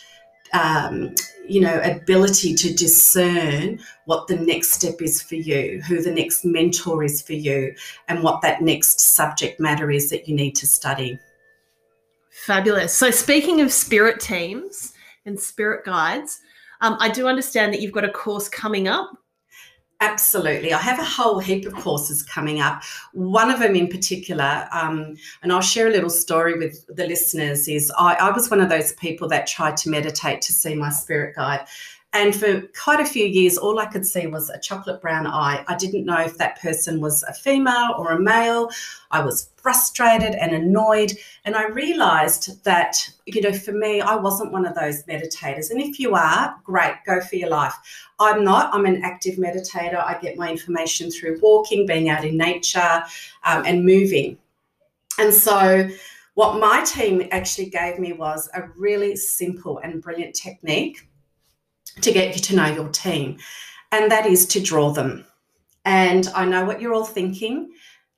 um, 0.54 1.14
you 1.48 1.60
know 1.60 1.82
ability 1.82 2.56
to 2.56 2.74
discern 2.74 3.80
what 4.06 4.28
the 4.28 4.38
next 4.38 4.72
step 4.72 5.02
is 5.02 5.22
for 5.22 5.36
you 5.36 5.82
who 5.88 6.02
the 6.02 6.12
next 6.12 6.46
mentor 6.46 7.04
is 7.04 7.22
for 7.22 7.34
you 7.34 7.76
and 8.08 8.24
what 8.24 8.42
that 8.42 8.62
next 8.62 9.00
subject 9.00 9.60
matter 9.60 9.92
is 9.92 10.10
that 10.10 10.28
you 10.28 10.36
need 10.36 10.56
to 10.56 10.66
study. 10.66 11.20
Fabulous. 12.46 12.94
So 12.94 13.12
speaking 13.12 13.62
of 13.62 13.72
spirit 13.72 14.20
teams 14.20 14.94
and 15.26 15.40
spirit 15.40 15.86
guides 15.86 16.40
um, 16.82 16.98
i 17.00 17.10
do 17.10 17.28
understand 17.28 17.74
that 17.74 17.82
you've 17.82 17.94
got 17.94 18.04
a 18.04 18.12
course 18.12 18.50
coming 18.50 18.88
up 18.88 19.12
Absolutely. 20.04 20.74
I 20.74 20.80
have 20.80 21.00
a 21.00 21.04
whole 21.06 21.40
heap 21.40 21.66
of 21.66 21.74
courses 21.76 22.24
coming 22.24 22.60
up. 22.60 22.84
One 23.14 23.50
of 23.50 23.60
them 23.60 23.74
in 23.74 23.88
particular, 23.88 24.68
um, 24.74 25.16
and 25.42 25.54
I'll 25.54 25.62
share 25.62 25.88
a 25.88 25.92
little 25.92 26.10
story 26.10 26.58
with 26.58 26.86
the 26.94 27.08
listeners, 27.08 27.70
is 27.70 27.90
I, 27.98 28.16
I 28.16 28.32
was 28.32 28.52
one 28.52 28.60
of 28.60 28.68
those 28.68 28.92
people 28.94 29.30
that 29.30 29.48
tried 29.48 29.78
to 29.78 29.90
meditate 29.90 30.42
to 30.42 30.52
see 30.52 30.76
my 30.76 30.90
spirit 30.90 31.38
guide. 31.38 31.66
And 32.14 32.36
for 32.36 32.62
quite 32.80 33.00
a 33.00 33.06
few 33.06 33.26
years, 33.26 33.58
all 33.58 33.80
I 33.80 33.88
could 33.88 34.06
see 34.06 34.28
was 34.28 34.52
a 34.52 34.60
chocolate 34.60 35.02
brown 35.02 35.26
eye. 35.26 35.66
I 35.68 35.76
didn't 35.76 36.06
know 36.06 36.20
if 36.20 36.38
that 36.38 36.62
person 36.62 37.02
was 37.02 37.24
a 37.24 37.34
female 37.34 37.96
or 37.98 38.12
a 38.12 38.20
male. 38.20 38.70
I 39.10 39.26
was 39.26 39.50
frustrated 39.56 40.36
and 40.36 40.52
annoyed. 40.52 41.14
And 41.44 41.56
I 41.56 41.70
realized 41.70 42.64
that, 42.66 42.98
you 43.26 43.42
know, 43.42 43.52
for 43.52 43.72
me, 43.72 44.00
I 44.00 44.16
wasn't 44.16 44.52
one 44.52 44.68
of 44.68 44.76
those 44.76 45.02
meditators. 45.06 45.72
And 45.72 45.82
if 45.82 46.00
you 46.00 46.14
are, 46.14 46.56
great, 46.64 46.94
go 47.04 47.20
for 47.20 47.36
your 47.36 47.50
life. 47.50 47.74
I'm 48.20 48.44
not. 48.44 48.72
I'm 48.76 48.86
an 48.86 49.04
active 49.04 49.38
meditator. 49.38 49.98
I 49.98 50.20
get 50.22 50.38
my 50.38 50.52
information 50.52 51.10
through 51.10 51.40
walking, 51.42 51.88
being 51.88 52.10
out 52.10 52.24
in 52.24 52.38
nature, 52.38 53.04
um, 53.44 53.66
and 53.66 53.84
moving. 53.84 54.38
And 55.18 55.34
so, 55.34 55.90
what 56.36 56.60
my 56.60 56.84
team 56.84 57.28
actually 57.32 57.70
gave 57.70 57.98
me 58.00 58.14
was 58.14 58.50
a 58.56 58.64
really 58.76 59.16
simple 59.16 59.80
and 59.80 60.02
brilliant 60.02 60.36
technique 60.36 61.08
to 62.02 62.12
get 62.12 62.36
you 62.36 62.42
to 62.42 62.56
know 62.56 62.68
your 62.68 62.90
team, 62.90 63.38
and 63.92 64.12
that 64.12 64.26
is 64.26 64.46
to 64.48 64.62
draw 64.62 64.92
them. 64.92 65.26
And 65.86 66.28
I 66.36 66.46
know 66.46 66.66
what 66.66 66.82
you're 66.82 66.94
all 66.94 67.06
thinking. 67.06 67.72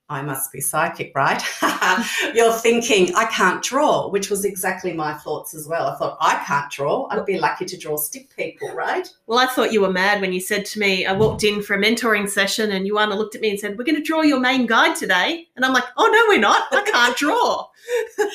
I 0.08 0.22
must 0.22 0.52
be 0.52 0.62
psychic, 0.62 1.14
right? 1.16 1.42
You're 2.36 2.54
thinking, 2.54 3.16
I 3.16 3.26
can't 3.26 3.64
draw, 3.64 4.08
which 4.08 4.30
was 4.30 4.46
exactly 4.46 4.94
my 4.94 5.16
thoughts 5.16 5.56
as 5.56 5.68
well. 5.68 5.88
I 5.88 5.96
thought, 5.96 6.18
I 6.22 6.44
can't 6.46 6.72
draw. 6.72 7.08
I'd 7.10 7.26
be 7.26 7.40
lucky 7.40 7.66
to 7.66 7.78
draw 7.78 7.98
stick 7.98 8.30
people, 8.36 8.70
right? 8.76 9.10
Well, 9.26 9.40
I 9.40 9.48
thought 9.48 9.74
you 9.74 9.82
were 9.82 9.92
mad 9.92 10.22
when 10.22 10.32
you 10.32 10.40
said 10.40 10.64
to 10.68 10.80
me, 10.80 11.08
I 11.08 11.14
walked 11.14 11.44
in 11.44 11.64
for 11.64 11.74
a 11.74 11.80
mentoring 11.82 12.30
session 12.30 12.72
and 12.72 12.86
Ioanna 12.86 13.18
looked 13.18 13.34
at 13.34 13.42
me 13.42 13.50
and 13.50 13.60
said, 13.60 13.80
We're 13.80 13.84
going 13.84 13.96
to 13.96 14.04
draw 14.04 14.22
your 14.22 14.40
main 14.40 14.68
guide 14.68 14.96
today. 14.96 15.48
And 15.56 15.66
I'm 15.66 15.74
like, 15.74 15.86
Oh, 15.98 16.06
no, 16.06 16.36
we're 16.36 16.40
not. 16.40 16.72
I 16.72 16.84
can't 16.84 17.18
draw. 17.18 17.68
and 18.20 18.30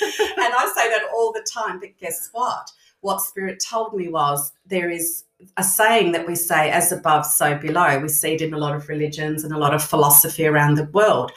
I 0.54 0.72
say 0.74 0.88
that 0.88 1.08
all 1.14 1.32
the 1.32 1.46
time. 1.48 1.78
But 1.78 1.96
guess 2.00 2.30
what? 2.32 2.68
What 3.00 3.22
Spirit 3.22 3.62
told 3.64 3.94
me 3.94 4.08
was 4.08 4.52
there 4.66 4.90
is 4.90 5.22
a 5.56 5.64
saying 5.64 6.12
that 6.12 6.26
we 6.26 6.34
say, 6.34 6.70
as 6.70 6.92
above, 6.92 7.26
so 7.26 7.56
below. 7.56 7.98
We 7.98 8.08
see 8.08 8.34
it 8.34 8.42
in 8.42 8.54
a 8.54 8.58
lot 8.58 8.74
of 8.74 8.88
religions 8.88 9.44
and 9.44 9.52
a 9.52 9.58
lot 9.58 9.74
of 9.74 9.82
philosophy 9.82 10.46
around 10.46 10.76
the 10.76 10.84
world. 10.84 11.32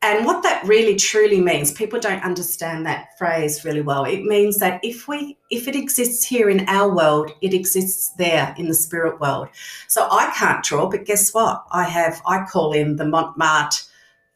And 0.00 0.24
what 0.24 0.44
that 0.44 0.64
really 0.64 0.94
truly 0.94 1.40
means, 1.40 1.72
people 1.72 1.98
don't 1.98 2.22
understand 2.22 2.86
that 2.86 3.18
phrase 3.18 3.64
really 3.64 3.80
well. 3.80 4.04
It 4.04 4.22
means 4.22 4.58
that 4.58 4.78
if 4.84 5.08
we 5.08 5.36
if 5.50 5.66
it 5.66 5.74
exists 5.74 6.24
here 6.24 6.48
in 6.48 6.68
our 6.68 6.94
world, 6.94 7.32
it 7.40 7.52
exists 7.52 8.10
there 8.10 8.54
in 8.56 8.68
the 8.68 8.74
spirit 8.74 9.18
world. 9.20 9.48
So 9.88 10.06
I 10.08 10.32
can't 10.36 10.62
draw, 10.62 10.88
but 10.88 11.04
guess 11.04 11.34
what? 11.34 11.64
I 11.72 11.82
have 11.82 12.22
I 12.26 12.44
call 12.44 12.72
in 12.72 12.94
the 12.94 13.06
Montmartre 13.06 13.87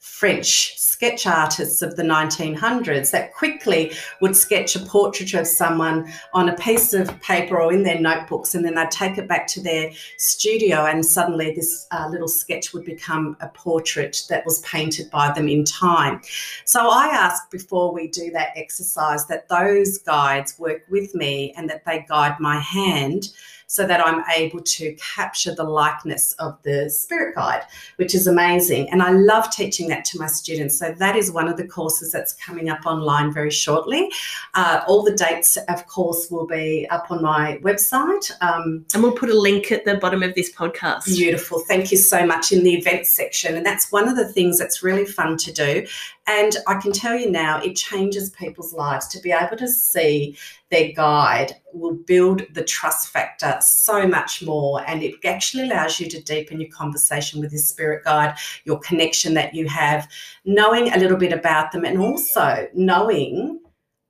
French 0.03 0.77
sketch 0.77 1.29
artists 1.29 1.81
of 1.81 1.95
the 1.95 2.03
1900s 2.03 3.13
that 3.13 3.33
quickly 3.33 3.93
would 4.21 4.35
sketch 4.35 4.75
a 4.75 4.81
portrait 4.81 5.33
of 5.33 5.47
someone 5.47 6.13
on 6.35 6.49
a 6.49 6.57
piece 6.57 6.93
of 6.93 7.21
paper 7.21 7.61
or 7.61 7.73
in 7.73 7.85
their 7.85 8.01
notebooks, 8.01 8.57
and 8.57 8.65
then 8.65 8.75
they'd 8.75 8.91
take 8.91 9.17
it 9.17 9.29
back 9.29 9.47
to 9.47 9.61
their 9.61 9.93
studio, 10.19 10.87
and 10.87 11.07
suddenly 11.07 11.55
this 11.55 11.87
uh, 11.93 12.09
little 12.11 12.27
sketch 12.27 12.73
would 12.73 12.85
become 12.85 13.37
a 13.41 13.49
portrait 13.51 14.25
that 14.29 14.45
was 14.45 14.59
painted 14.63 15.09
by 15.09 15.33
them 15.33 15.49
in 15.49 15.65
time. 15.65 16.21
So 16.65 16.89
I 16.91 17.07
ask 17.07 17.49
before 17.49 17.95
we 17.95 18.09
do 18.09 18.33
that 18.33 18.49
exercise 18.57 19.27
that 19.27 19.49
those 19.49 19.99
guides 19.99 20.59
work 20.59 20.83
with 20.91 21.15
me 21.15 21.55
and 21.57 21.71
that 21.71 21.85
they 21.85 22.05
guide 22.09 22.41
my 22.41 22.59
hand 22.59 23.29
so 23.73 23.87
that 23.87 24.07
I'm 24.07 24.23
able 24.37 24.61
to 24.61 24.95
capture 25.15 25.55
the 25.55 25.65
likeness 25.65 26.33
of 26.33 26.59
the 26.63 26.91
spirit 26.91 27.35
guide, 27.35 27.63
which 27.97 28.15
is 28.15 28.27
amazing. 28.27 28.91
And 28.91 29.03
I 29.03 29.13
love 29.13 29.51
teaching 29.51 29.89
that 29.89 30.05
to 30.07 30.19
my 30.19 30.27
students. 30.27 30.79
So 30.79 30.93
that 30.99 31.17
is 31.17 31.33
one 31.33 31.49
of 31.49 31.57
the 31.57 31.67
courses 31.67 32.13
that's 32.13 32.35
coming 32.35 32.69
up 32.69 32.85
online 32.85 33.33
very 33.33 33.51
shortly. 33.51 34.11
Uh, 34.53 34.83
all 34.87 35.03
the 35.03 35.15
dates, 35.15 35.57
of 35.71 35.87
course, 35.87 36.31
will 36.31 36.47
be 36.47 36.87
up 36.91 37.11
on 37.11 37.23
my 37.23 37.61
website. 37.63 38.31
Um, 38.43 38.85
and 38.93 39.03
we'll 39.03 39.17
put 39.17 39.31
a 39.31 39.41
link 39.41 39.73
at 39.73 39.87
the 39.87 39.95
bottom 39.97 40.23
of 40.23 40.35
this 40.35 40.53
podcast. 40.53 41.07
Beautiful. 41.07 41.61
Thank 41.61 41.91
you 41.91 41.97
so 41.97 42.27
much 42.27 42.53
in 42.53 42.65
the 42.65 42.75
events 42.75 43.11
section. 43.11 43.57
And 43.57 43.65
that's 43.65 43.91
one 43.91 44.07
of 44.07 44.17
the 44.17 44.31
things 44.31 44.59
that's 44.59 44.83
really 44.83 45.07
fun 45.07 45.39
to 45.39 45.51
do. 45.51 45.87
And 46.27 46.57
I 46.69 46.75
can 46.81 46.93
tell 46.93 47.17
you 47.17 47.31
now, 47.31 47.61
it 47.61 47.75
changes 47.75 48.31
people's 48.31 48.73
lives 48.73 49.09
to 49.09 49.21
be 49.21 49.33
able 49.33 49.57
to 49.57 49.69
see 49.69 50.39
their 50.71 50.93
guide 50.93 51.55
will 51.73 51.95
build 51.95 52.43
the 52.55 52.63
trust 52.63 53.09
factor 53.09 53.59
so 53.61 54.07
much 54.07 54.43
more. 54.43 54.89
And 54.89 55.03
it 55.03 55.17
actually 55.25 55.65
allows 55.65 55.99
you 55.99 56.09
to 56.09 56.23
deepen 56.23 56.61
your 56.61 56.71
conversation 56.71 57.41
with 57.41 57.51
your 57.51 57.61
spirit 57.61 58.05
guide, 58.05 58.37
your 58.65 58.79
connection 58.79 59.35
that 59.35 59.53
you 59.55 59.69
have, 59.69 60.09
knowing 60.45 60.93
a 60.93 60.99
little 60.99 61.19
bit 61.19 61.33
about 61.33 61.73
them, 61.73 61.85
and 61.85 61.99
also 61.99 62.69
knowing 62.73 63.61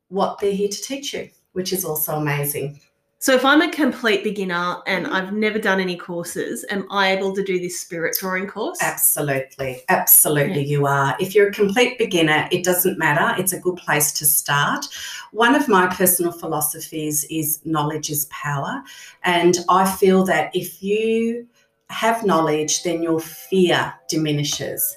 what 0.08 0.38
they're 0.38 0.52
here 0.52 0.68
to 0.68 0.82
teach 0.82 1.14
you, 1.14 1.30
which 1.52 1.72
is 1.72 1.84
also 1.84 2.16
amazing. 2.16 2.78
So 3.22 3.32
if 3.34 3.44
I'm 3.44 3.62
a 3.62 3.70
complete 3.70 4.24
beginner 4.24 4.78
and 4.84 5.06
mm-hmm. 5.06 5.14
I've 5.14 5.32
never 5.32 5.60
done 5.60 5.78
any 5.78 5.96
courses, 5.96 6.64
am 6.70 6.88
I 6.90 7.16
able 7.16 7.32
to 7.36 7.44
do 7.44 7.60
this 7.60 7.78
spirit 7.78 8.16
drawing 8.18 8.48
course? 8.48 8.78
Absolutely. 8.82 9.84
Absolutely, 9.88 10.62
yeah. 10.62 10.78
you 10.78 10.86
are. 10.88 11.16
If 11.20 11.32
you're 11.32 11.50
a 11.50 11.52
complete 11.52 11.98
beginner, 11.98 12.48
it 12.50 12.64
doesn't 12.64 12.98
matter. 12.98 13.40
It's 13.40 13.52
a 13.52 13.60
good 13.60 13.76
place 13.76 14.10
to 14.14 14.26
start. 14.26 14.86
One 15.30 15.54
of 15.54 15.68
my 15.68 15.86
personal 15.86 16.32
philosophies 16.32 17.22
is 17.30 17.60
knowledge 17.64 18.10
is 18.10 18.24
power. 18.24 18.82
And 19.22 19.56
I 19.68 19.88
feel 19.88 20.24
that 20.24 20.50
if 20.52 20.82
you 20.82 21.46
have 21.90 22.26
knowledge, 22.26 22.82
then 22.82 23.04
your 23.04 23.20
fear 23.20 23.94
diminishes 24.08 24.96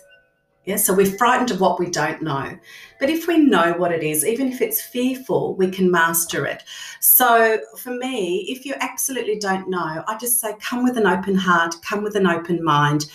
yeah, 0.66 0.78
so 0.78 0.94
we're 0.94 1.18
frightened 1.18 1.52
of 1.52 1.62
what 1.62 1.80
we 1.80 1.90
don't 1.90 2.22
know. 2.24 2.58
But 3.00 3.10
if 3.10 3.28
we 3.28 3.38
know 3.38 3.74
what 3.74 3.92
it 3.92 4.04
is, 4.04 4.26
even 4.26 4.52
if 4.52 4.62
it's 4.62 4.82
fearful, 4.82 5.56
we 5.56 5.70
can 5.70 5.92
master 5.92 6.46
it. 6.46 6.64
So 7.00 7.60
for 7.78 7.92
me, 7.92 8.46
if 8.50 8.66
you 8.66 8.74
absolutely 8.80 9.38
don't 9.38 9.70
know, 9.70 10.04
I 10.08 10.18
just 10.18 10.40
say 10.40 10.56
come 10.60 10.84
with 10.84 10.98
an 10.98 11.06
open 11.06 11.36
heart, 11.36 11.76
come 11.84 12.04
with 12.04 12.16
an 12.16 12.26
open 12.26 12.64
mind, 12.64 13.06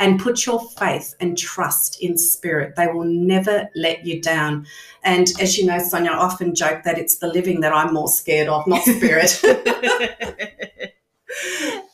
and 0.00 0.20
put 0.20 0.44
your 0.44 0.60
faith 0.60 1.14
and 1.20 1.38
trust 1.38 2.02
in 2.02 2.18
spirit. 2.18 2.74
They 2.76 2.88
will 2.88 3.04
never 3.04 3.68
let 3.76 4.04
you 4.04 4.20
down. 4.20 4.66
And 5.04 5.28
as 5.40 5.56
you 5.56 5.64
know, 5.64 5.78
Sonia, 5.78 6.10
I 6.10 6.16
often 6.16 6.54
joke 6.54 6.82
that 6.82 6.98
it's 6.98 7.16
the 7.16 7.28
living 7.28 7.60
that 7.60 7.72
I'm 7.72 7.94
more 7.94 8.08
scared 8.08 8.48
of, 8.48 8.66
not 8.66 8.82
spirit. 8.82 9.40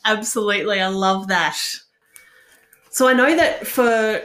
Absolutely. 0.05 0.81
I 0.81 0.87
love 0.87 1.27
that. 1.27 1.57
So 2.89 3.07
I 3.07 3.13
know 3.13 3.35
that 3.35 3.65
for 3.65 4.21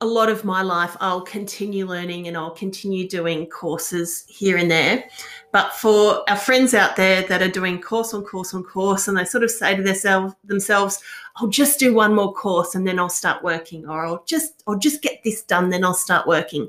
a 0.00 0.06
lot 0.06 0.28
of 0.28 0.44
my 0.44 0.62
life, 0.62 0.96
I'll 1.00 1.22
continue 1.22 1.84
learning 1.84 2.28
and 2.28 2.36
I'll 2.36 2.52
continue 2.52 3.08
doing 3.08 3.46
courses 3.46 4.24
here 4.28 4.56
and 4.56 4.70
there. 4.70 5.04
But 5.50 5.72
for 5.72 6.28
our 6.30 6.36
friends 6.36 6.72
out 6.72 6.94
there 6.94 7.22
that 7.22 7.42
are 7.42 7.48
doing 7.48 7.80
course 7.80 8.14
on 8.14 8.22
course 8.24 8.54
on 8.54 8.62
course, 8.62 9.08
and 9.08 9.16
they 9.16 9.24
sort 9.24 9.42
of 9.42 9.50
say 9.50 9.74
to 9.74 9.82
themselves, 9.82 10.34
themselves, 10.44 11.02
"I'll 11.36 11.48
just 11.48 11.80
do 11.80 11.94
one 11.94 12.14
more 12.14 12.32
course 12.32 12.76
and 12.76 12.86
then 12.86 12.98
I'll 12.98 13.08
start 13.08 13.42
working," 13.42 13.88
or 13.88 14.06
"I'll 14.06 14.22
just, 14.24 14.62
I'll 14.68 14.78
just 14.78 15.02
get 15.02 15.20
this 15.24 15.42
done, 15.42 15.70
then 15.70 15.84
I'll 15.84 15.94
start 15.94 16.28
working." 16.28 16.68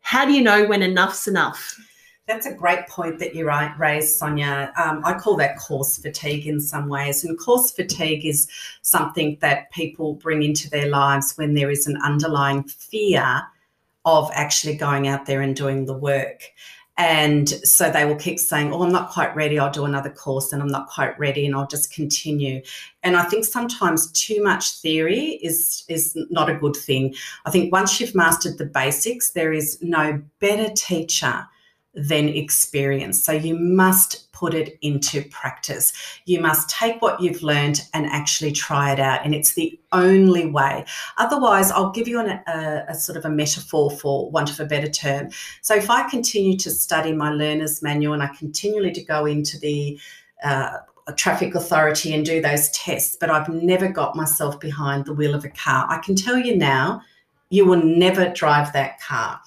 How 0.00 0.24
do 0.26 0.32
you 0.32 0.42
know 0.42 0.66
when 0.66 0.82
enough's 0.82 1.28
enough? 1.28 1.78
That's 2.26 2.46
a 2.46 2.54
great 2.54 2.88
point 2.88 3.18
that 3.18 3.34
you 3.34 3.50
raised, 3.78 4.16
Sonia. 4.16 4.72
Um, 4.82 5.02
I 5.04 5.12
call 5.12 5.36
that 5.36 5.58
course 5.58 5.98
fatigue 5.98 6.46
in 6.46 6.58
some 6.58 6.88
ways. 6.88 7.22
And 7.22 7.38
course 7.38 7.70
fatigue 7.70 8.24
is 8.24 8.48
something 8.80 9.36
that 9.42 9.70
people 9.72 10.14
bring 10.14 10.42
into 10.42 10.70
their 10.70 10.88
lives 10.88 11.36
when 11.36 11.52
there 11.52 11.70
is 11.70 11.86
an 11.86 11.98
underlying 12.02 12.62
fear 12.64 13.42
of 14.06 14.30
actually 14.32 14.74
going 14.74 15.06
out 15.06 15.26
there 15.26 15.42
and 15.42 15.54
doing 15.54 15.84
the 15.84 15.92
work. 15.92 16.50
And 16.96 17.48
so 17.48 17.90
they 17.90 18.06
will 18.06 18.16
keep 18.16 18.38
saying, 18.38 18.72
Oh, 18.72 18.82
I'm 18.82 18.92
not 18.92 19.10
quite 19.10 19.34
ready. 19.36 19.58
I'll 19.58 19.70
do 19.70 19.84
another 19.84 20.10
course 20.10 20.52
and 20.52 20.62
I'm 20.62 20.68
not 20.68 20.88
quite 20.88 21.18
ready 21.18 21.44
and 21.44 21.54
I'll 21.54 21.66
just 21.66 21.92
continue. 21.92 22.62
And 23.02 23.16
I 23.16 23.24
think 23.24 23.44
sometimes 23.44 24.10
too 24.12 24.42
much 24.42 24.80
theory 24.80 25.40
is, 25.42 25.84
is 25.88 26.16
not 26.30 26.48
a 26.48 26.54
good 26.54 26.76
thing. 26.76 27.14
I 27.44 27.50
think 27.50 27.70
once 27.70 28.00
you've 28.00 28.14
mastered 28.14 28.56
the 28.56 28.64
basics, 28.64 29.32
there 29.32 29.52
is 29.52 29.76
no 29.82 30.22
better 30.38 30.72
teacher 30.72 31.46
than 31.94 32.28
experience. 32.28 33.22
So 33.22 33.32
you 33.32 33.56
must 33.56 34.30
put 34.32 34.52
it 34.52 34.78
into 34.82 35.22
practice. 35.30 35.92
You 36.26 36.40
must 36.40 36.68
take 36.68 37.00
what 37.00 37.20
you've 37.20 37.42
learned 37.42 37.82
and 37.94 38.06
actually 38.06 38.52
try 38.52 38.92
it 38.92 38.98
out. 38.98 39.24
And 39.24 39.34
it's 39.34 39.54
the 39.54 39.78
only 39.92 40.46
way. 40.46 40.84
Otherwise, 41.18 41.70
I'll 41.70 41.92
give 41.92 42.08
you 42.08 42.18
an, 42.20 42.40
a, 42.46 42.84
a, 42.88 42.94
sort 42.94 43.16
of 43.16 43.24
a 43.24 43.30
metaphor 43.30 43.90
for 43.90 44.30
want 44.30 44.50
of 44.50 44.58
a 44.58 44.66
better 44.66 44.88
term. 44.88 45.30
So 45.62 45.74
if 45.76 45.88
I 45.88 46.08
continue 46.08 46.56
to 46.58 46.70
study 46.70 47.12
my 47.12 47.30
learner's 47.30 47.80
manual 47.80 48.14
and 48.14 48.22
I 48.22 48.28
continually 48.28 48.92
to 48.92 49.04
go 49.04 49.24
into 49.26 49.58
the 49.58 49.98
uh, 50.42 50.78
traffic 51.16 51.54
authority 51.54 52.12
and 52.12 52.24
do 52.24 52.42
those 52.42 52.70
tests, 52.70 53.16
but 53.18 53.30
I've 53.30 53.48
never 53.48 53.88
got 53.88 54.16
myself 54.16 54.58
behind 54.58 55.04
the 55.04 55.14
wheel 55.14 55.34
of 55.34 55.44
a 55.44 55.50
car, 55.50 55.86
I 55.88 55.98
can 55.98 56.16
tell 56.16 56.38
you 56.38 56.56
now, 56.56 57.02
you 57.50 57.64
will 57.64 57.82
never 57.82 58.30
drive 58.30 58.72
that 58.72 59.00
car. 59.00 59.40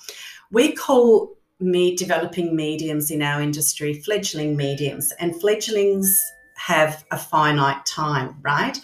We 0.50 0.72
call 0.72 1.37
me 1.60 1.96
developing 1.96 2.56
mediums 2.56 3.10
in 3.12 3.22
our 3.22 3.42
industry, 3.42 3.94
fledgling 3.94 4.56
mediums, 4.56 5.12
and 5.20 5.40
fledglings 5.40 6.16
have 6.56 7.04
a 7.12 7.18
finite 7.18 7.86
time, 7.86 8.36
right? 8.42 8.80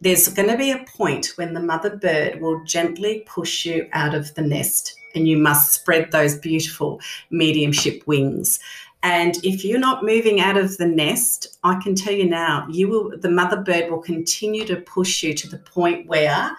There's 0.00 0.28
going 0.28 0.48
to 0.48 0.56
be 0.56 0.70
a 0.70 0.84
point 0.96 1.32
when 1.36 1.54
the 1.54 1.60
mother 1.60 1.96
bird 1.96 2.40
will 2.40 2.62
gently 2.64 3.24
push 3.26 3.64
you 3.64 3.88
out 3.92 4.14
of 4.14 4.34
the 4.34 4.42
nest, 4.42 4.94
and 5.14 5.26
you 5.26 5.38
must 5.38 5.72
spread 5.72 6.10
those 6.10 6.36
beautiful 6.36 7.00
mediumship 7.30 8.06
wings. 8.06 8.60
And 9.02 9.36
if 9.44 9.64
you're 9.64 9.78
not 9.78 10.04
moving 10.04 10.40
out 10.40 10.56
of 10.56 10.76
the 10.78 10.86
nest, 10.86 11.58
I 11.62 11.80
can 11.80 11.94
tell 11.94 12.12
you 12.12 12.28
now, 12.28 12.66
you 12.70 12.88
will 12.88 13.16
the 13.16 13.30
mother 13.30 13.56
bird 13.56 13.90
will 13.90 14.02
continue 14.02 14.64
to 14.66 14.76
push 14.76 15.22
you 15.22 15.32
to 15.34 15.48
the 15.48 15.58
point 15.58 16.08
where 16.08 16.56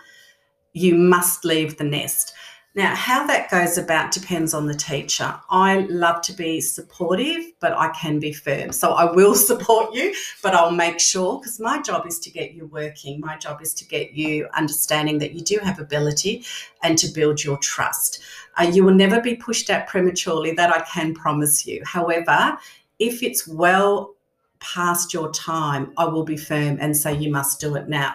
you 0.73 0.95
must 0.95 1.43
leave 1.43 1.77
the 1.77 1.83
nest. 1.83 2.33
Now, 2.77 2.93
how 2.93 3.25
that 3.25 3.49
goes 3.49 3.79
about 3.79 4.11
depends 4.11 4.53
on 4.53 4.67
the 4.67 4.75
teacher. 4.75 5.33
I 5.49 5.87
love 5.89 6.21
to 6.21 6.33
be 6.33 6.61
supportive, 6.61 7.43
but 7.59 7.73
I 7.73 7.89
can 7.89 8.19
be 8.19 8.31
firm. 8.31 8.71
So 8.71 8.91
I 8.91 9.11
will 9.11 9.33
support 9.49 9.95
you, 9.95 10.13
but 10.43 10.53
I'll 10.53 10.69
make 10.69 10.99
sure 10.99 11.39
because 11.39 11.59
my 11.59 11.81
job 11.81 12.05
is 12.05 12.19
to 12.19 12.29
get 12.29 12.53
you 12.53 12.67
working. 12.67 13.19
My 13.19 13.35
job 13.35 13.63
is 13.63 13.73
to 13.73 13.85
get 13.87 14.13
you 14.13 14.47
understanding 14.53 15.17
that 15.17 15.33
you 15.33 15.41
do 15.41 15.57
have 15.63 15.79
ability 15.79 16.45
and 16.83 16.99
to 16.99 17.07
build 17.07 17.43
your 17.43 17.57
trust. 17.57 18.19
Uh, 18.59 18.69
you 18.71 18.83
will 18.83 18.93
never 18.93 19.21
be 19.21 19.35
pushed 19.35 19.71
out 19.71 19.87
prematurely, 19.87 20.51
that 20.51 20.71
I 20.71 20.81
can 20.81 21.15
promise 21.15 21.65
you. 21.65 21.81
However, 21.83 22.59
if 22.99 23.23
it's 23.23 23.47
well 23.47 24.13
past 24.59 25.15
your 25.15 25.31
time, 25.31 25.93
I 25.97 26.05
will 26.05 26.23
be 26.23 26.37
firm 26.37 26.77
and 26.79 26.95
say 26.95 27.17
you 27.17 27.31
must 27.31 27.59
do 27.59 27.75
it 27.75 27.89
now. 27.89 28.13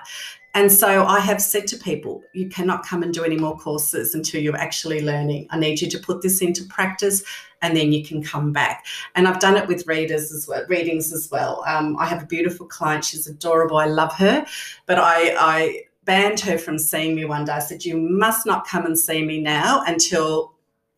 And 0.54 0.70
so 0.70 1.04
I 1.06 1.20
have 1.20 1.40
said 1.40 1.66
to 1.68 1.76
people, 1.78 2.22
you 2.34 2.48
cannot 2.48 2.86
come 2.86 3.02
and 3.02 3.12
do 3.12 3.24
any 3.24 3.38
more 3.38 3.56
courses 3.56 4.14
until 4.14 4.42
you're 4.42 4.56
actually 4.56 5.00
learning. 5.00 5.46
I 5.50 5.58
need 5.58 5.80
you 5.80 5.88
to 5.90 5.98
put 5.98 6.20
this 6.20 6.42
into 6.42 6.64
practice 6.64 7.22
and 7.62 7.76
then 7.76 7.92
you 7.92 8.04
can 8.04 8.22
come 8.22 8.52
back. 8.52 8.84
And 9.14 9.26
I've 9.26 9.40
done 9.40 9.56
it 9.56 9.66
with 9.66 9.86
readers 9.86 10.32
as 10.32 10.46
well, 10.46 10.64
readings 10.68 11.12
as 11.12 11.30
well. 11.30 11.64
Um, 11.66 11.96
I 11.98 12.06
have 12.06 12.22
a 12.22 12.26
beautiful 12.26 12.66
client. 12.66 13.04
She's 13.04 13.26
adorable. 13.26 13.78
I 13.78 13.86
love 13.86 14.12
her. 14.16 14.44
But 14.86 14.98
I, 14.98 15.34
I 15.38 15.82
banned 16.04 16.40
her 16.40 16.58
from 16.58 16.78
seeing 16.78 17.14
me 17.14 17.24
one 17.24 17.44
day. 17.44 17.52
I 17.52 17.60
said, 17.60 17.84
you 17.84 17.96
must 17.96 18.44
not 18.44 18.66
come 18.66 18.84
and 18.84 18.98
see 18.98 19.24
me 19.24 19.40
now 19.40 19.82
until 19.86 20.52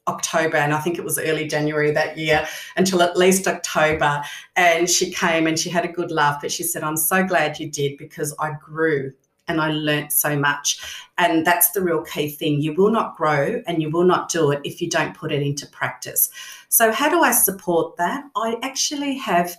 October, 0.07 0.59
and 0.59 0.75
I 0.75 0.81
think 0.81 0.99
it 0.99 1.05
was 1.05 1.19
early 1.19 1.47
January 1.47 1.91
that 1.93 2.19
year, 2.19 2.47
until 2.77 3.03
at 3.03 3.17
least 3.17 3.49
October. 3.49 4.23
And 4.55 4.89
she 4.89 5.11
came 5.11 5.47
and 5.47 5.59
she 5.59 5.71
had 5.71 5.85
a 5.85 5.89
good 5.89 6.11
laugh, 6.11 6.43
but 6.43 6.53
she 6.53 6.63
said, 6.63 6.83
I'm 6.83 6.97
so 6.97 7.25
glad 7.25 7.59
you 7.59 7.71
did 7.71 7.97
because 7.97 8.35
I 8.39 8.53
grew 8.61 9.13
and 9.49 9.61
I 9.61 9.71
learnt 9.71 10.13
so 10.13 10.39
much. 10.39 10.79
And 11.19 11.47
that's 11.47 11.71
the 11.71 11.83
real 11.83 12.03
key 12.03 12.29
thing. 12.31 12.61
You 12.61 12.75
will 12.75 12.91
not 12.91 13.17
grow 13.17 13.63
and 13.67 13.83
you 13.83 13.91
will 13.91 14.05
not 14.05 14.29
do 14.29 14.51
it 14.51 14.61
if 14.65 14.81
you 14.81 14.89
don't 14.89 15.17
put 15.17 15.33
it 15.33 15.43
into 15.43 15.67
practice. 15.69 16.31
So, 16.69 16.93
how 16.93 17.09
do 17.09 17.23
I 17.23 17.33
support 17.33 17.97
that? 17.97 18.25
I 18.37 18.57
actually 18.63 19.17
have 19.19 19.57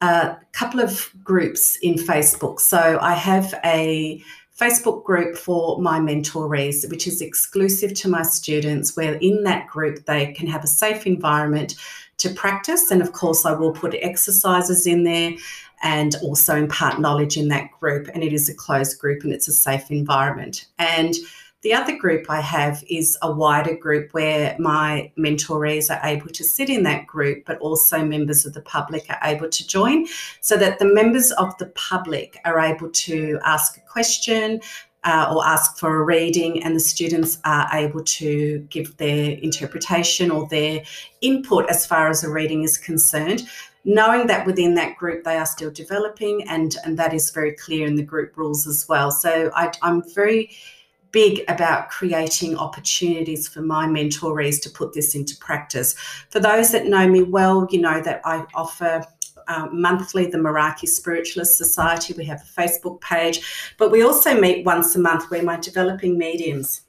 a 0.00 0.36
couple 0.52 0.80
of 0.80 1.12
groups 1.22 1.76
in 1.76 1.94
Facebook. 1.94 2.60
So, 2.60 2.98
I 3.00 3.14
have 3.14 3.54
a 3.64 4.22
Facebook 4.58 5.02
group 5.04 5.36
for 5.36 5.80
my 5.80 5.98
mentorees, 5.98 6.88
which 6.88 7.06
is 7.06 7.20
exclusive 7.20 7.94
to 7.94 8.08
my 8.08 8.22
students, 8.22 8.96
where 8.96 9.14
in 9.14 9.42
that 9.44 9.66
group 9.66 10.04
they 10.04 10.32
can 10.32 10.46
have 10.46 10.62
a 10.62 10.68
safe 10.68 11.06
environment 11.06 11.74
to 12.18 12.30
practice. 12.30 12.90
And 12.90 13.02
of 13.02 13.12
course, 13.12 13.44
I 13.44 13.52
will 13.52 13.72
put 13.72 13.94
exercises 13.94 14.86
in 14.86 15.04
there 15.04 15.32
and 15.82 16.14
also 16.22 16.56
impart 16.56 17.00
knowledge 17.00 17.36
in 17.36 17.48
that 17.48 17.70
group. 17.78 18.08
And 18.14 18.22
it 18.22 18.32
is 18.32 18.48
a 18.48 18.54
closed 18.54 18.98
group 18.98 19.24
and 19.24 19.32
it's 19.32 19.48
a 19.48 19.52
safe 19.52 19.90
environment. 19.90 20.66
And 20.78 21.14
the 21.62 21.74
other 21.74 21.96
group 21.96 22.28
I 22.28 22.40
have 22.40 22.82
is 22.88 23.16
a 23.22 23.30
wider 23.30 23.76
group 23.76 24.12
where 24.12 24.56
my 24.58 25.12
mentorees 25.16 25.90
are 25.90 26.04
able 26.04 26.28
to 26.28 26.42
sit 26.42 26.68
in 26.68 26.82
that 26.84 27.06
group, 27.06 27.44
but 27.46 27.58
also 27.58 28.04
members 28.04 28.44
of 28.44 28.54
the 28.54 28.62
public 28.62 29.06
are 29.08 29.20
able 29.22 29.48
to 29.48 29.66
join 29.66 30.06
so 30.40 30.56
that 30.56 30.80
the 30.80 30.92
members 30.92 31.30
of 31.32 31.56
the 31.58 31.66
public 31.66 32.36
are 32.44 32.58
able 32.58 32.90
to 32.90 33.38
ask 33.44 33.76
a 33.76 33.80
question, 33.80 34.60
uh, 35.04 35.32
or 35.34 35.44
ask 35.44 35.78
for 35.78 35.96
a 35.96 36.04
reading, 36.04 36.62
and 36.62 36.76
the 36.76 36.80
students 36.80 37.38
are 37.44 37.68
able 37.72 38.02
to 38.04 38.58
give 38.70 38.96
their 38.98 39.32
interpretation 39.38 40.30
or 40.30 40.46
their 40.48 40.82
input 41.20 41.68
as 41.68 41.84
far 41.84 42.08
as 42.08 42.22
a 42.22 42.30
reading 42.30 42.62
is 42.62 42.78
concerned 42.78 43.42
knowing 43.84 44.26
that 44.26 44.46
within 44.46 44.74
that 44.74 44.96
group 44.96 45.24
they 45.24 45.36
are 45.36 45.46
still 45.46 45.70
developing 45.70 46.46
and 46.48 46.76
and 46.84 46.98
that 46.98 47.12
is 47.12 47.30
very 47.30 47.52
clear 47.52 47.86
in 47.86 47.96
the 47.96 48.02
group 48.02 48.36
rules 48.36 48.66
as 48.66 48.88
well 48.88 49.10
so 49.10 49.50
I, 49.54 49.72
i'm 49.82 50.02
very 50.14 50.50
big 51.10 51.42
about 51.48 51.90
creating 51.90 52.56
opportunities 52.56 53.46
for 53.46 53.60
my 53.60 53.86
mentorees 53.86 54.62
to 54.62 54.70
put 54.70 54.94
this 54.94 55.14
into 55.14 55.36
practice 55.38 55.94
for 56.30 56.40
those 56.40 56.70
that 56.72 56.86
know 56.86 57.08
me 57.08 57.22
well 57.22 57.66
you 57.70 57.80
know 57.80 58.00
that 58.02 58.20
i 58.24 58.44
offer 58.54 59.04
uh, 59.48 59.66
monthly 59.72 60.26
the 60.26 60.38
Meraki 60.38 60.86
Spiritualist 60.86 61.56
Society. 61.56 62.14
We 62.16 62.24
have 62.26 62.42
a 62.42 62.60
Facebook 62.60 63.00
page, 63.00 63.74
but 63.76 63.90
we 63.90 64.04
also 64.04 64.40
meet 64.40 64.64
once 64.64 64.94
a 64.94 65.00
month 65.00 65.30
where 65.30 65.42
my 65.42 65.56
developing 65.56 66.16
mediums, 66.16 66.82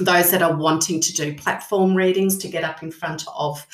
those 0.00 0.30
that 0.30 0.42
are 0.42 0.56
wanting 0.56 1.00
to 1.00 1.12
do 1.12 1.34
platform 1.34 1.94
readings 1.94 2.38
to 2.38 2.48
get 2.48 2.64
up 2.64 2.82
in 2.82 2.90
front 2.90 3.24
of 3.36 3.66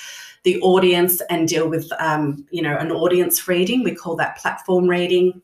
the 0.45 0.61
audience 0.61 1.21
and 1.31 1.49
deal 1.49 1.69
with, 1.69 1.91
um, 1.99 2.47
you 2.51 2.63
know, 2.63 2.77
an 2.77 2.91
audience 2.91 3.47
reading. 3.47 3.83
We 3.83 3.95
call 3.95 4.17
that 4.17 4.39
platform 4.39 4.89
reading. 4.89 5.41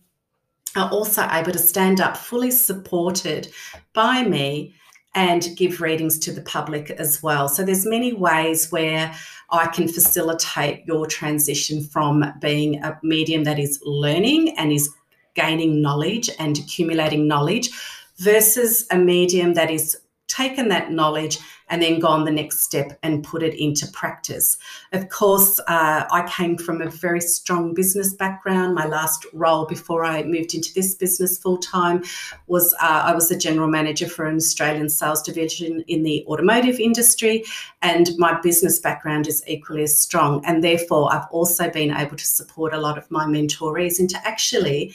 Are 0.77 0.90
also 0.90 1.27
able 1.33 1.53
to 1.53 1.59
stand 1.59 2.01
up 2.01 2.16
fully 2.16 2.51
supported 2.51 3.49
by 3.94 4.22
me 4.22 4.75
and 5.14 5.49
give 5.57 5.81
readings 5.81 6.18
to 6.20 6.33
the 6.33 6.42
public 6.42 6.90
as 6.90 7.22
well. 7.22 7.49
So 7.49 7.64
there's 7.64 7.87
many 7.87 8.12
ways 8.12 8.70
where 8.70 9.12
I 9.51 9.66
can 9.68 9.88
facilitate 9.88 10.85
your 10.87 11.07
transition 11.07 11.83
from 11.83 12.25
being 12.40 12.83
a 12.85 12.99
medium 13.03 13.44
that 13.44 13.59
is 13.59 13.81
learning 13.85 14.57
and 14.59 14.70
is 14.70 14.90
gaining 15.35 15.81
knowledge 15.81 16.29
and 16.38 16.59
accumulating 16.59 17.27
knowledge 17.27 17.70
versus 18.18 18.87
a 18.90 18.99
medium 18.99 19.55
that 19.55 19.70
is 19.70 19.96
taken 20.29 20.69
that 20.69 20.93
knowledge 20.93 21.38
and 21.71 21.83
then 21.83 21.99
gone 21.99 22.25
the 22.25 22.31
next 22.31 22.61
step 22.61 22.99
and 23.03 23.25
put 23.25 23.43
it 23.43 23.55
into 23.55 23.87
practice. 23.88 24.57
Of 24.93 25.09
course, 25.09 25.59
uh, 25.61 26.05
I 26.11 26.27
came 26.29 26.57
from 26.57 26.81
a 26.81 26.91
very 26.91 27.21
strong 27.21 27.75
business 27.75 28.14
background. 28.14 28.75
My 28.75 28.87
last 28.87 29.27
role 29.33 29.67
before 29.67 30.05
I 30.05 30.23
moved 30.23 30.55
into 30.55 30.73
this 30.75 30.95
business 30.95 31.38
full 31.38 31.59
time 31.59 32.05
was 32.47 32.73
uh, 32.75 33.03
I 33.05 33.14
was 33.14 33.29
the 33.29 33.37
general 33.37 33.69
manager 33.69 34.09
for 34.09 34.27
an 34.27 34.37
Australian 34.37 34.88
sales 34.88 35.23
division 35.23 35.85
in 35.88 36.03
the 36.03 36.25
automotive 36.27 36.79
industry, 36.79 37.45
and 37.83 38.11
my 38.19 38.41
business 38.41 38.79
background 38.79 39.27
is 39.27 39.43
equally 39.47 39.83
as 39.83 39.97
strong. 39.97 40.45
And 40.47 40.64
therefore, 40.64 41.12
I've 41.12 41.29
also 41.31 41.71
been 41.71 41.91
able 41.91 42.17
to 42.17 42.27
support 42.27 42.73
a 42.73 42.81
lot 42.81 42.99
of 42.99 43.11
my 43.11 43.27
mentorees 43.27 44.01
into 44.01 44.19
actually 44.27 44.95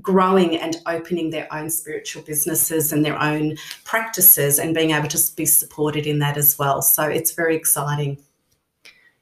growing 0.00 0.56
and 0.56 0.76
opening 0.86 1.30
their 1.30 1.52
own 1.52 1.70
spiritual 1.70 2.22
businesses 2.22 2.92
and 2.92 3.04
their 3.04 3.20
own 3.20 3.56
practices 3.84 4.58
and 4.58 4.74
being 4.74 4.90
able 4.90 5.08
to 5.08 5.18
be 5.36 5.46
supported 5.46 6.06
in 6.06 6.18
that 6.20 6.36
as 6.36 6.58
well. 6.58 6.82
So 6.82 7.04
it's 7.04 7.32
very 7.32 7.56
exciting. 7.56 8.18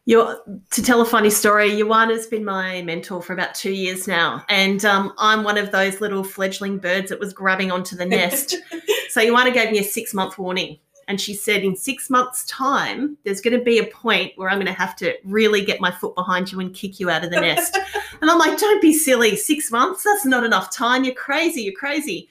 You're, 0.05 0.41
to 0.73 0.83
tell 0.83 1.01
a 1.01 1.05
funny 1.05 1.31
story, 1.31 1.71
Ioanna's 1.71 2.27
been 2.27 2.45
my 2.45 2.83
mentor 2.83 3.23
for 3.23 3.35
about 3.35 3.55
two 3.55 3.71
years 3.71 4.09
now. 4.09 4.45
And 4.49 4.85
um, 4.85 5.13
I'm 5.17 5.45
one 5.45 5.59
of 5.59 5.71
those 5.71 6.01
little 6.01 6.25
fledgling 6.25 6.79
birds 6.79 7.11
that 7.11 7.21
was 7.21 7.33
grabbing 7.33 7.71
onto 7.71 7.95
the 7.95 8.05
nest. 8.05 8.57
so 9.11 9.21
Ioanna 9.21 9.55
gave 9.55 9.71
me 9.71 9.79
a 9.79 9.85
six 9.85 10.13
month 10.13 10.39
warning. 10.39 10.79
And 11.13 11.21
she 11.21 11.35
said, 11.35 11.63
in 11.63 11.77
six 11.77 12.09
months' 12.09 12.43
time, 12.47 13.19
there's 13.23 13.43
going 13.43 13.59
to 13.59 13.63
be 13.63 13.79
a 13.79 13.85
point 13.85 14.33
where 14.37 14.49
I'm 14.49 14.57
going 14.57 14.65
to 14.65 14.73
have 14.73 14.97
to 14.97 15.15
really 15.25 15.63
get 15.63 15.79
my 15.79 15.91
foot 15.91 16.15
behind 16.15 16.51
you 16.51 16.59
and 16.59 16.75
kick 16.75 16.99
you 16.99 17.11
out 17.11 17.23
of 17.23 17.31
the 17.31 17.39
nest. 17.39 17.77
and 18.23 18.31
I'm 18.31 18.39
like, 18.39 18.59
don't 18.59 18.81
be 18.81 18.95
silly. 18.95 19.37
Six 19.37 19.71
months? 19.71 20.05
That's 20.05 20.25
not 20.25 20.43
enough 20.43 20.71
time. 20.71 21.05
You're 21.05 21.13
crazy. 21.13 21.61
You're 21.61 21.75
crazy. 21.75 22.31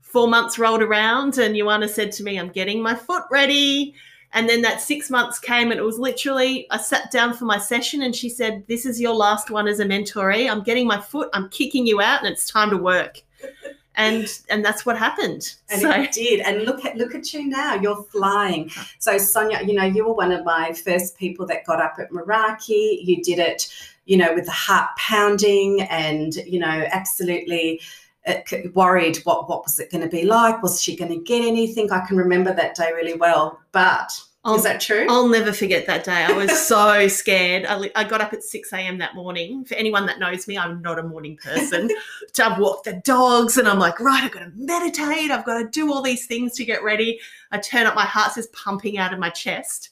Four 0.00 0.28
months 0.28 0.60
rolled 0.60 0.80
around, 0.80 1.38
and 1.38 1.56
Ioanna 1.56 1.88
said 1.88 2.12
to 2.12 2.22
me, 2.22 2.38
I'm 2.38 2.50
getting 2.50 2.80
my 2.80 2.94
foot 2.94 3.24
ready. 3.32 3.96
And 4.32 4.48
then 4.48 4.62
that 4.62 4.80
six 4.80 5.10
months 5.10 5.40
came, 5.40 5.72
and 5.72 5.80
it 5.80 5.82
was 5.82 5.98
literally, 5.98 6.68
I 6.70 6.76
sat 6.76 7.10
down 7.10 7.34
for 7.34 7.46
my 7.46 7.58
session, 7.58 8.02
and 8.02 8.14
she 8.14 8.28
said, 8.28 8.62
This 8.68 8.86
is 8.86 9.00
your 9.00 9.12
last 9.12 9.50
one 9.50 9.66
as 9.66 9.80
a 9.80 9.84
mentoree. 9.84 10.48
I'm 10.48 10.62
getting 10.62 10.86
my 10.86 11.00
foot, 11.00 11.30
I'm 11.32 11.48
kicking 11.48 11.84
you 11.84 12.00
out, 12.00 12.20
and 12.20 12.32
it's 12.32 12.48
time 12.48 12.70
to 12.70 12.76
work 12.76 13.22
and 14.00 14.40
and 14.48 14.64
that's 14.64 14.86
what 14.86 14.96
happened. 14.96 15.54
And 15.68 15.82
so. 15.82 15.90
it 15.90 16.12
did. 16.12 16.40
And 16.40 16.62
look 16.64 16.84
at 16.84 16.96
look 16.96 17.14
at 17.14 17.32
you 17.32 17.46
now. 17.46 17.74
You're 17.74 18.02
flying. 18.04 18.70
So 18.98 19.18
Sonia, 19.18 19.62
you 19.62 19.74
know, 19.74 19.84
you 19.84 20.06
were 20.06 20.14
one 20.14 20.32
of 20.32 20.44
my 20.44 20.72
first 20.72 21.18
people 21.18 21.46
that 21.46 21.66
got 21.66 21.80
up 21.80 21.96
at 21.98 22.10
Meraki. 22.10 23.04
You 23.04 23.22
did 23.22 23.38
it, 23.38 23.68
you 24.06 24.16
know, 24.16 24.34
with 24.34 24.46
the 24.46 24.52
heart 24.52 24.90
pounding 24.96 25.82
and 25.82 26.34
you 26.36 26.58
know, 26.58 26.88
absolutely 26.92 27.80
uh, 28.26 28.34
worried 28.74 29.18
what 29.24 29.48
what 29.48 29.62
was 29.64 29.78
it 29.80 29.90
going 29.90 30.02
to 30.02 30.08
be 30.08 30.24
like 30.24 30.62
was 30.62 30.80
she 30.80 30.94
going 30.94 31.10
to 31.10 31.24
get 31.24 31.42
anything 31.42 31.90
i 31.90 32.04
can 32.06 32.18
remember 32.18 32.52
that 32.52 32.74
day 32.74 32.90
really 32.92 33.14
well 33.14 33.58
but 33.72 34.12
I'll, 34.42 34.54
Is 34.54 34.62
that 34.62 34.80
true? 34.80 35.06
I'll 35.10 35.28
never 35.28 35.52
forget 35.52 35.86
that 35.86 36.04
day. 36.04 36.24
I 36.24 36.32
was 36.32 36.66
so 36.66 37.08
scared. 37.08 37.66
I, 37.66 37.90
I, 37.94 38.04
got 38.04 38.22
up 38.22 38.32
at 38.32 38.42
6 38.42 38.72
a.m. 38.72 38.96
that 38.98 39.14
morning. 39.14 39.66
For 39.66 39.74
anyone 39.74 40.06
that 40.06 40.18
knows 40.18 40.48
me, 40.48 40.56
I'm 40.56 40.80
not 40.80 40.98
a 40.98 41.02
morning 41.02 41.36
person. 41.36 41.90
I've 42.42 42.58
walked 42.58 42.84
the 42.84 43.02
dogs 43.04 43.58
and 43.58 43.68
I'm 43.68 43.78
like, 43.78 44.00
right, 44.00 44.24
I've 44.24 44.32
got 44.32 44.40
to 44.40 44.52
meditate. 44.54 45.30
I've 45.30 45.44
got 45.44 45.58
to 45.58 45.68
do 45.68 45.92
all 45.92 46.00
these 46.00 46.26
things 46.26 46.54
to 46.54 46.64
get 46.64 46.82
ready. 46.82 47.20
I 47.52 47.58
turn 47.58 47.86
up, 47.86 47.94
my 47.94 48.06
heart's 48.06 48.36
just 48.36 48.52
pumping 48.54 48.96
out 48.96 49.12
of 49.12 49.18
my 49.18 49.28
chest. 49.28 49.90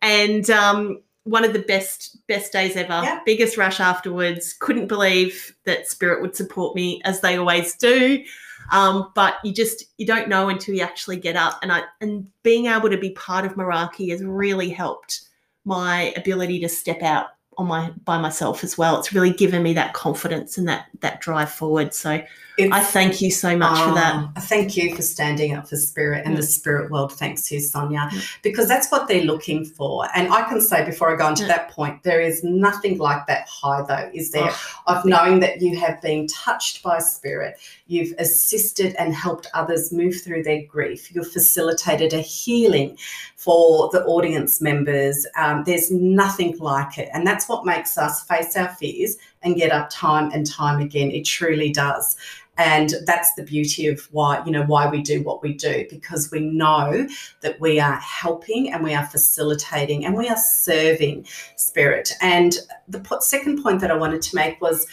And 0.00 0.48
um, 0.48 1.00
one 1.24 1.44
of 1.44 1.52
the 1.52 1.58
best, 1.58 2.24
best 2.28 2.52
days 2.52 2.76
ever. 2.76 3.00
Yeah. 3.02 3.18
Biggest 3.26 3.56
rush 3.56 3.80
afterwards. 3.80 4.52
Couldn't 4.52 4.86
believe 4.86 5.56
that 5.64 5.88
Spirit 5.88 6.22
would 6.22 6.36
support 6.36 6.76
me 6.76 7.02
as 7.04 7.20
they 7.20 7.36
always 7.36 7.74
do. 7.74 8.22
Um, 8.70 9.12
but 9.14 9.36
you 9.44 9.52
just 9.52 9.84
you 9.98 10.06
don't 10.06 10.28
know 10.28 10.48
until 10.48 10.74
you 10.74 10.82
actually 10.82 11.16
get 11.16 11.36
up. 11.36 11.58
And 11.62 11.72
I 11.72 11.82
and 12.00 12.26
being 12.42 12.66
able 12.66 12.90
to 12.90 12.98
be 12.98 13.10
part 13.10 13.44
of 13.44 13.54
Meraki 13.54 14.10
has 14.10 14.22
really 14.22 14.68
helped 14.70 15.22
my 15.64 16.12
ability 16.16 16.60
to 16.60 16.68
step 16.68 17.02
out 17.02 17.26
on 17.58 17.66
my 17.66 17.90
by 18.04 18.18
myself 18.18 18.64
as 18.64 18.78
well. 18.78 18.98
It's 18.98 19.12
really 19.12 19.32
given 19.32 19.62
me 19.62 19.74
that 19.74 19.92
confidence 19.92 20.56
and 20.56 20.66
that 20.68 20.86
that 21.00 21.20
drive 21.20 21.50
forward. 21.50 21.92
So 21.92 22.22
it's, 22.58 22.72
I 22.72 22.80
thank 22.80 23.20
you 23.20 23.30
so 23.30 23.56
much 23.56 23.78
for 23.78 23.94
that. 23.94 24.30
Oh, 24.36 24.40
thank 24.40 24.76
you 24.76 24.94
for 24.96 25.02
standing 25.02 25.54
up 25.54 25.68
for 25.68 25.76
spirit 25.76 26.26
and 26.26 26.36
the 26.36 26.42
spirit 26.42 26.90
world. 26.90 27.12
Thanks 27.12 27.52
you, 27.52 27.60
Sonia, 27.60 28.10
because 28.42 28.66
that's 28.66 28.90
what 28.90 29.06
they're 29.06 29.22
looking 29.22 29.64
for. 29.64 30.08
And 30.12 30.32
I 30.32 30.42
can 30.48 30.60
say 30.60 30.84
before 30.84 31.14
I 31.14 31.16
go 31.16 31.26
on 31.26 31.36
to 31.36 31.46
that 31.46 31.70
point, 31.70 32.02
there 32.02 32.20
is 32.20 32.42
nothing 32.42 32.98
like 32.98 33.28
that 33.28 33.46
high, 33.48 33.82
though, 33.82 34.10
is 34.12 34.32
there? 34.32 34.50
Oh, 34.50 34.82
of 34.88 35.04
knowing 35.04 35.38
that 35.38 35.62
you 35.62 35.78
have 35.78 36.02
been 36.02 36.26
touched 36.26 36.82
by 36.82 36.98
spirit, 36.98 37.58
you've 37.86 38.12
assisted 38.18 38.96
and 38.96 39.14
helped 39.14 39.46
others 39.54 39.92
move 39.92 40.20
through 40.20 40.42
their 40.42 40.62
grief, 40.62 41.14
you've 41.14 41.30
facilitated 41.30 42.12
a 42.12 42.20
healing 42.20 42.98
for 43.36 43.88
the 43.92 44.04
audience 44.04 44.60
members. 44.60 45.26
Um, 45.36 45.62
there's 45.64 45.92
nothing 45.92 46.58
like 46.58 46.98
it. 46.98 47.08
And 47.14 47.24
that's 47.24 47.47
what 47.48 47.66
makes 47.66 47.98
us 47.98 48.22
face 48.24 48.56
our 48.56 48.68
fears 48.68 49.16
and 49.42 49.56
get 49.56 49.72
up 49.72 49.90
time 49.90 50.30
and 50.32 50.46
time 50.46 50.80
again. 50.80 51.10
It 51.10 51.24
truly 51.24 51.72
does 51.72 52.16
and 52.58 52.94
that's 53.06 53.32
the 53.34 53.42
beauty 53.42 53.86
of 53.86 54.06
why 54.10 54.42
you 54.44 54.50
know 54.50 54.64
why 54.64 54.88
we 54.88 55.00
do 55.00 55.22
what 55.22 55.42
we 55.42 55.54
do 55.54 55.86
because 55.88 56.30
we 56.30 56.40
know 56.40 57.06
that 57.40 57.58
we 57.60 57.80
are 57.80 57.96
helping 57.96 58.72
and 58.72 58.82
we 58.82 58.94
are 58.94 59.06
facilitating 59.06 60.04
and 60.04 60.16
we 60.16 60.28
are 60.28 60.36
serving 60.36 61.24
spirit 61.56 62.12
and 62.20 62.58
the 62.88 63.18
second 63.20 63.62
point 63.62 63.80
that 63.80 63.90
i 63.90 63.96
wanted 63.96 64.20
to 64.20 64.34
make 64.34 64.60
was 64.60 64.86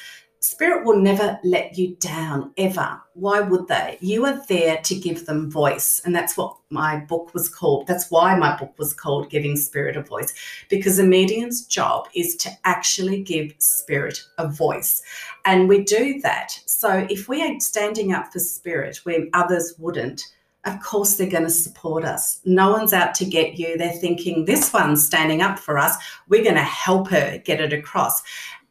Spirit 0.45 0.85
will 0.85 1.01
never 1.01 1.39
let 1.43 1.75
you 1.75 1.95
down 1.95 2.51
ever. 2.55 3.01
Why 3.15 3.41
would 3.41 3.67
they? 3.67 3.97
You 3.99 4.27
are 4.27 4.45
there 4.47 4.77
to 4.77 4.93
give 4.93 5.25
them 5.25 5.49
voice. 5.49 6.03
And 6.05 6.15
that's 6.15 6.37
what 6.37 6.55
my 6.69 6.97
book 6.97 7.33
was 7.33 7.49
called. 7.49 7.87
That's 7.87 8.11
why 8.11 8.35
my 8.37 8.55
book 8.55 8.77
was 8.77 8.93
called 8.93 9.31
Giving 9.31 9.55
Spirit 9.57 9.97
a 9.97 10.03
Voice, 10.03 10.35
because 10.69 10.99
a 10.99 11.03
medium's 11.03 11.65
job 11.65 12.09
is 12.13 12.35
to 12.35 12.51
actually 12.63 13.23
give 13.23 13.55
spirit 13.57 14.23
a 14.37 14.47
voice. 14.47 15.01
And 15.45 15.67
we 15.67 15.83
do 15.83 16.21
that. 16.21 16.51
So 16.67 17.07
if 17.09 17.27
we 17.27 17.41
are 17.41 17.59
standing 17.59 18.13
up 18.13 18.31
for 18.31 18.37
spirit 18.37 18.99
when 19.03 19.31
others 19.33 19.73
wouldn't, 19.79 20.21
of 20.65 20.79
course 20.81 21.15
they're 21.15 21.29
going 21.29 21.43
to 21.43 21.49
support 21.49 22.03
us. 22.03 22.41
No 22.45 22.71
one's 22.71 22.93
out 22.93 23.13
to 23.15 23.25
get 23.25 23.59
you. 23.59 23.77
They're 23.77 23.91
thinking, 23.91 24.45
this 24.45 24.73
one's 24.73 25.05
standing 25.05 25.41
up 25.41 25.59
for 25.59 25.77
us. 25.77 25.95
We're 26.27 26.43
going 26.43 26.55
to 26.55 26.61
help 26.61 27.09
her 27.09 27.37
get 27.43 27.61
it 27.61 27.71
across. 27.71 28.21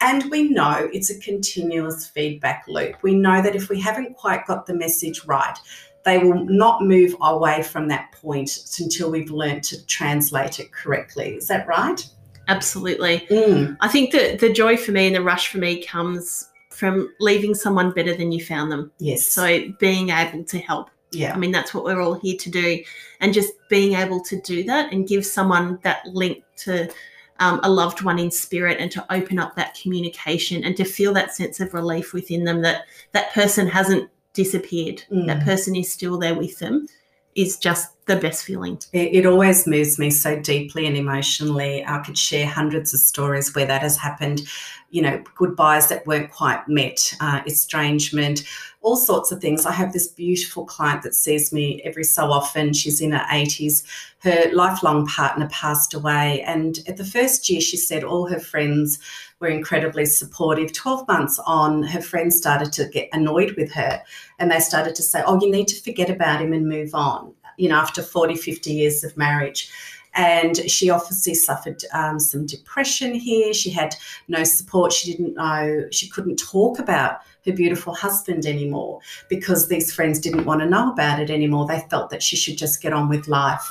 And 0.00 0.30
we 0.30 0.50
know 0.50 0.88
it's 0.92 1.10
a 1.10 1.18
continuous 1.20 2.06
feedback 2.06 2.64
loop. 2.66 3.02
We 3.02 3.14
know 3.14 3.40
that 3.42 3.54
if 3.54 3.68
we 3.68 3.80
haven't 3.80 4.16
quite 4.16 4.46
got 4.46 4.66
the 4.66 4.74
message 4.74 5.24
right, 5.24 5.56
they 6.04 6.18
will 6.18 6.44
not 6.44 6.82
move 6.82 7.16
away 7.22 7.62
from 7.62 7.88
that 7.88 8.12
point 8.12 8.58
until 8.78 9.10
we've 9.10 9.30
learned 9.30 9.62
to 9.64 9.86
translate 9.86 10.60
it 10.60 10.72
correctly. 10.72 11.36
Is 11.36 11.48
that 11.48 11.66
right? 11.66 12.06
Absolutely. 12.48 13.20
Mm. 13.30 13.76
I 13.80 13.88
think 13.88 14.12
that 14.12 14.40
the 14.40 14.52
joy 14.52 14.76
for 14.76 14.92
me 14.92 15.06
and 15.06 15.16
the 15.16 15.22
rush 15.22 15.48
for 15.48 15.58
me 15.58 15.82
comes 15.82 16.50
from 16.70 17.08
leaving 17.20 17.54
someone 17.54 17.92
better 17.92 18.14
than 18.14 18.32
you 18.32 18.44
found 18.44 18.70
them. 18.70 18.92
Yes. 18.98 19.26
So 19.26 19.72
being 19.78 20.10
able 20.10 20.44
to 20.44 20.58
help. 20.58 20.90
Yeah. 21.14 21.34
I 21.34 21.36
mean, 21.36 21.52
that's 21.52 21.74
what 21.74 21.84
we're 21.84 22.00
all 22.00 22.14
here 22.14 22.36
to 22.36 22.50
do. 22.50 22.82
And 23.20 23.32
just 23.32 23.52
being 23.68 23.94
able 23.94 24.20
to 24.24 24.40
do 24.40 24.64
that 24.64 24.92
and 24.92 25.08
give 25.08 25.24
someone 25.24 25.78
that 25.82 26.06
link 26.06 26.44
to 26.58 26.92
um, 27.40 27.60
a 27.62 27.70
loved 27.70 28.02
one 28.02 28.18
in 28.18 28.30
spirit 28.30 28.78
and 28.78 28.90
to 28.92 29.12
open 29.12 29.38
up 29.38 29.56
that 29.56 29.78
communication 29.80 30.64
and 30.64 30.76
to 30.76 30.84
feel 30.84 31.12
that 31.14 31.34
sense 31.34 31.60
of 31.60 31.74
relief 31.74 32.12
within 32.12 32.44
them 32.44 32.62
that 32.62 32.84
that 33.12 33.32
person 33.32 33.66
hasn't 33.66 34.08
disappeared, 34.34 35.04
mm. 35.10 35.26
that 35.26 35.44
person 35.44 35.74
is 35.76 35.92
still 35.92 36.18
there 36.18 36.34
with 36.34 36.58
them 36.58 36.86
is 37.34 37.56
just 37.56 37.90
the 38.06 38.16
best 38.16 38.44
feeling. 38.44 38.78
It, 38.92 39.14
it, 39.14 39.26
always 39.26 39.66
moves 39.66 39.98
me 39.98 40.10
so 40.10 40.38
deeply 40.38 40.86
and 40.86 40.96
emotionally. 40.96 41.84
I 41.86 41.98
could 42.00 42.18
share 42.18 42.46
hundreds 42.46 42.92
of 42.92 43.00
stories 43.00 43.54
where 43.54 43.66
that 43.66 43.80
has 43.82 43.96
happened. 43.96 44.42
You 44.90 45.02
know, 45.02 45.24
goodbyes 45.34 45.88
that 45.88 46.06
weren't 46.06 46.30
quite 46.30 46.68
met, 46.68 47.12
uh, 47.20 47.40
estrangement, 47.46 48.44
all 48.82 48.96
sorts 48.96 49.32
of 49.32 49.40
things. 49.40 49.64
I 49.64 49.72
have 49.72 49.92
this 49.92 50.06
beautiful 50.06 50.66
client 50.66 51.02
that 51.02 51.14
sees 51.14 51.52
me 51.52 51.80
every 51.82 52.04
so 52.04 52.30
often. 52.30 52.74
She's 52.74 53.00
in 53.00 53.12
her 53.12 53.26
80s. 53.32 53.82
Her 54.18 54.50
lifelong 54.52 55.06
partner 55.06 55.48
passed 55.50 55.94
away. 55.94 56.42
And 56.42 56.78
at 56.86 56.98
the 56.98 57.04
first 57.04 57.48
year, 57.48 57.62
she 57.62 57.78
said 57.78 58.04
all 58.04 58.28
her 58.28 58.38
friends 58.38 58.98
were 59.44 59.50
incredibly 59.50 60.06
supportive. 60.06 60.72
12 60.72 61.06
months 61.06 61.38
on, 61.46 61.82
her 61.82 62.00
friends 62.00 62.34
started 62.34 62.72
to 62.72 62.88
get 62.88 63.10
annoyed 63.12 63.54
with 63.58 63.70
her 63.72 64.02
and 64.38 64.50
they 64.50 64.58
started 64.58 64.94
to 64.94 65.02
say, 65.02 65.22
Oh, 65.26 65.38
you 65.40 65.50
need 65.50 65.68
to 65.68 65.82
forget 65.82 66.08
about 66.08 66.40
him 66.40 66.54
and 66.54 66.66
move 66.66 66.94
on, 66.94 67.34
you 67.58 67.68
know, 67.68 67.76
after 67.76 68.02
40, 68.02 68.36
50 68.36 68.72
years 68.72 69.04
of 69.04 69.16
marriage. 69.18 69.70
And 70.14 70.70
she 70.70 70.88
obviously 70.88 71.34
suffered 71.34 71.82
um, 71.92 72.18
some 72.18 72.46
depression 72.46 73.14
here. 73.14 73.52
She 73.52 73.68
had 73.68 73.94
no 74.28 74.44
support. 74.44 74.92
She 74.92 75.12
didn't 75.12 75.34
know, 75.34 75.86
she 75.90 76.08
couldn't 76.08 76.36
talk 76.36 76.78
about 76.78 77.18
her 77.44 77.52
beautiful 77.52 77.94
husband 77.94 78.46
anymore 78.46 79.00
because 79.28 79.68
these 79.68 79.92
friends 79.92 80.18
didn't 80.18 80.46
want 80.46 80.60
to 80.60 80.66
know 80.66 80.90
about 80.90 81.20
it 81.20 81.30
anymore. 81.30 81.66
They 81.66 81.84
felt 81.90 82.10
that 82.10 82.22
she 82.22 82.36
should 82.36 82.56
just 82.56 82.80
get 82.80 82.94
on 82.94 83.08
with 83.08 83.28
life. 83.28 83.68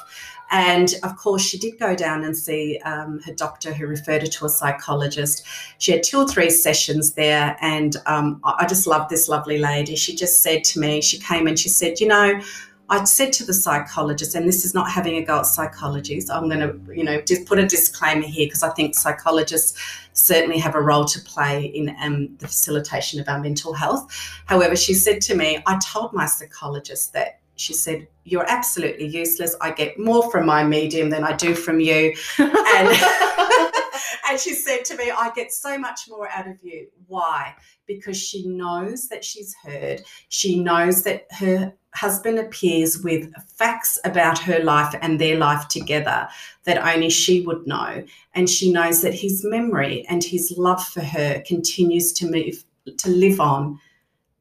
And 0.53 0.93
of 1.01 1.17
course, 1.17 1.41
she 1.41 1.57
did 1.57 1.79
go 1.79 1.95
down 1.95 2.23
and 2.23 2.37
see 2.37 2.79
um, 2.85 3.19
her 3.25 3.33
doctor 3.33 3.73
who 3.73 3.87
referred 3.87 4.21
her 4.21 4.27
to 4.27 4.45
a 4.45 4.49
psychologist. 4.49 5.43
She 5.79 5.91
had 5.91 6.03
two 6.03 6.19
or 6.19 6.27
three 6.27 6.51
sessions 6.51 7.13
there. 7.13 7.57
And 7.59 7.95
um, 8.05 8.39
I 8.43 8.67
just 8.67 8.85
love 8.85 9.09
this 9.09 9.27
lovely 9.27 9.57
lady. 9.57 9.95
She 9.95 10.15
just 10.15 10.43
said 10.43 10.63
to 10.65 10.79
me, 10.79 11.01
she 11.01 11.17
came 11.17 11.47
and 11.47 11.57
she 11.57 11.69
said, 11.69 11.99
You 11.99 12.07
know, 12.07 12.39
I 12.87 13.03
said 13.05 13.33
to 13.33 13.45
the 13.45 13.53
psychologist, 13.53 14.35
and 14.35 14.47
this 14.47 14.63
is 14.63 14.75
not 14.75 14.91
having 14.91 15.15
a 15.15 15.23
go 15.23 15.39
at 15.39 15.47
psychology, 15.47 16.21
so 16.21 16.35
I'm 16.35 16.47
going 16.47 16.59
to, 16.59 16.95
you 16.95 17.03
know, 17.03 17.19
just 17.21 17.47
put 17.47 17.57
a 17.57 17.65
disclaimer 17.65 18.27
here 18.27 18.45
because 18.45 18.61
I 18.61 18.69
think 18.71 18.93
psychologists 18.93 19.81
certainly 20.13 20.59
have 20.59 20.75
a 20.75 20.81
role 20.81 21.05
to 21.05 21.19
play 21.21 21.65
in 21.65 21.95
um, 21.99 22.35
the 22.37 22.47
facilitation 22.47 23.19
of 23.19 23.27
our 23.27 23.39
mental 23.39 23.73
health. 23.73 24.13
However, 24.45 24.75
she 24.75 24.93
said 24.93 25.21
to 25.21 25.35
me, 25.35 25.63
I 25.65 25.79
told 25.83 26.13
my 26.13 26.27
psychologist 26.27 27.13
that 27.13 27.39
she 27.55 27.73
said, 27.73 28.07
You're 28.23 28.49
absolutely 28.49 29.07
useless. 29.07 29.55
I 29.61 29.71
get 29.71 29.99
more 29.99 30.29
from 30.31 30.45
my 30.45 30.63
medium 30.63 31.09
than 31.09 31.23
I 31.23 31.33
do 31.33 31.55
from 31.55 31.79
you. 31.79 32.15
And, 32.37 32.87
and 34.29 34.39
she 34.39 34.53
said 34.53 34.85
to 34.85 34.97
me, 34.97 35.11
I 35.11 35.31
get 35.35 35.51
so 35.51 35.77
much 35.77 36.01
more 36.09 36.29
out 36.29 36.47
of 36.47 36.57
you. 36.61 36.87
Why? 37.07 37.55
Because 37.85 38.17
she 38.17 38.47
knows 38.47 39.07
that 39.09 39.23
she's 39.23 39.55
heard. 39.63 40.01
She 40.29 40.59
knows 40.59 41.03
that 41.03 41.27
her 41.31 41.73
husband 41.93 42.39
appears 42.39 42.99
with 43.03 43.31
facts 43.47 43.99
about 44.03 44.39
her 44.39 44.59
life 44.59 44.95
and 45.01 45.19
their 45.19 45.37
life 45.37 45.67
together 45.67 46.27
that 46.63 46.83
only 46.95 47.09
she 47.09 47.41
would 47.41 47.67
know. 47.67 48.03
And 48.33 48.49
she 48.49 48.71
knows 48.71 49.01
that 49.03 49.13
his 49.13 49.43
memory 49.45 50.05
and 50.09 50.23
his 50.23 50.53
love 50.57 50.83
for 50.83 51.01
her 51.01 51.43
continues 51.45 52.11
to 52.13 52.29
move 52.29 52.63
to 52.97 53.09
live 53.09 53.39
on 53.39 53.79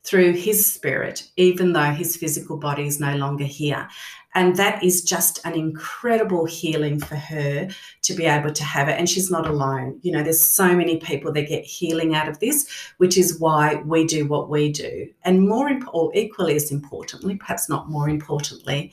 through 0.05 0.33
his 0.33 0.73
spirit, 0.73 1.29
even 1.37 1.73
though 1.73 1.93
his 1.93 2.17
physical 2.17 2.57
body 2.57 2.87
is 2.87 2.99
no 2.99 3.15
longer 3.17 3.45
here. 3.45 3.89
And 4.35 4.57
that 4.57 4.83
is 4.83 5.03
just 5.03 5.45
an 5.45 5.55
incredible 5.55 6.47
healing 6.47 6.99
for 6.99 7.17
her 7.17 7.69
to 8.03 8.15
be 8.15 8.25
able 8.25 8.53
to 8.53 8.65
have 8.65 8.89
it. 8.89 8.99
And 8.99 9.09
she's 9.09 9.31
not 9.31 9.47
alone. 9.47 9.99
You 10.03 10.13
know, 10.13 10.23
there's 10.23 10.41
so 10.41 10.75
many 10.75 10.97
people 10.97 11.33
that 11.33 11.49
get 11.49 11.65
healing 11.65 12.15
out 12.15 12.29
of 12.29 12.39
this, 12.41 12.67
which 12.97 13.19
is 13.19 13.39
why 13.39 13.77
we 13.85 14.07
do 14.07 14.27
what 14.27 14.49
we 14.49 14.73
do. 14.73 15.09
And 15.25 15.47
more, 15.47 15.71
or 15.93 16.11
equally 16.15 16.57
as 16.57 16.73
importantly, 16.73 17.37
perhaps 17.37 17.69
not 17.69 17.91
more 17.91 18.09
importantly, 18.09 18.93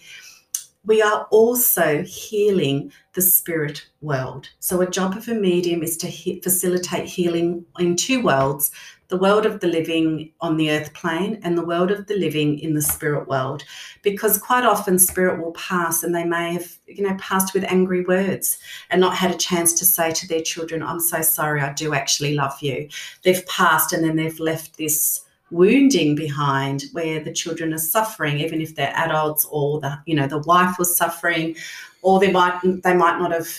we 0.85 1.01
are 1.01 1.27
also 1.31 2.03
healing 2.03 2.91
the 3.13 3.21
spirit 3.21 3.87
world. 4.01 4.49
So, 4.59 4.81
a 4.81 4.89
job 4.89 5.15
of 5.15 5.27
a 5.27 5.33
medium 5.33 5.83
is 5.83 5.97
to 5.97 6.07
he- 6.07 6.41
facilitate 6.41 7.05
healing 7.05 7.65
in 7.77 7.95
two 7.95 8.23
worlds 8.23 8.71
the 9.09 9.17
world 9.17 9.45
of 9.45 9.59
the 9.59 9.67
living 9.67 10.31
on 10.39 10.55
the 10.55 10.69
earth 10.71 10.93
plane 10.93 11.39
and 11.43 11.57
the 11.57 11.65
world 11.65 11.91
of 11.91 12.05
the 12.05 12.15
living 12.15 12.59
in 12.59 12.75
the 12.75 12.81
spirit 12.81 13.27
world. 13.27 13.63
Because 14.03 14.37
quite 14.37 14.63
often, 14.63 14.99
spirit 14.99 15.41
will 15.41 15.51
pass 15.53 16.03
and 16.03 16.13
they 16.13 16.23
may 16.23 16.53
have, 16.53 16.77
you 16.85 17.03
know, 17.03 17.15
passed 17.19 17.53
with 17.53 17.63
angry 17.65 18.05
words 18.05 18.59
and 18.91 19.01
not 19.01 19.15
had 19.15 19.31
a 19.31 19.37
chance 19.37 19.73
to 19.73 19.85
say 19.85 20.11
to 20.11 20.27
their 20.27 20.41
children, 20.41 20.83
I'm 20.83 20.99
so 20.99 21.21
sorry, 21.21 21.61
I 21.61 21.73
do 21.73 21.93
actually 21.93 22.35
love 22.35 22.55
you. 22.61 22.87
They've 23.23 23.45
passed 23.47 23.93
and 23.93 24.03
then 24.03 24.15
they've 24.15 24.39
left 24.39 24.77
this 24.77 25.21
wounding 25.51 26.13
behind 26.13 26.83
where 26.91 27.19
the 27.19 27.33
children 27.33 27.73
are 27.73 27.79
suffering 27.79 28.39
even 28.39 28.61
if 28.61 28.75
they're 28.75 28.93
adults 28.95 29.47
or 29.49 29.79
the 29.79 29.99
you 30.05 30.13
know 30.13 30.27
the 30.27 30.37
wife 30.39 30.77
was 30.77 30.95
suffering 30.95 31.55
or 32.03 32.19
they 32.19 32.31
might 32.31 32.59
they 32.83 32.93
might 32.93 33.17
not 33.17 33.31
have 33.31 33.49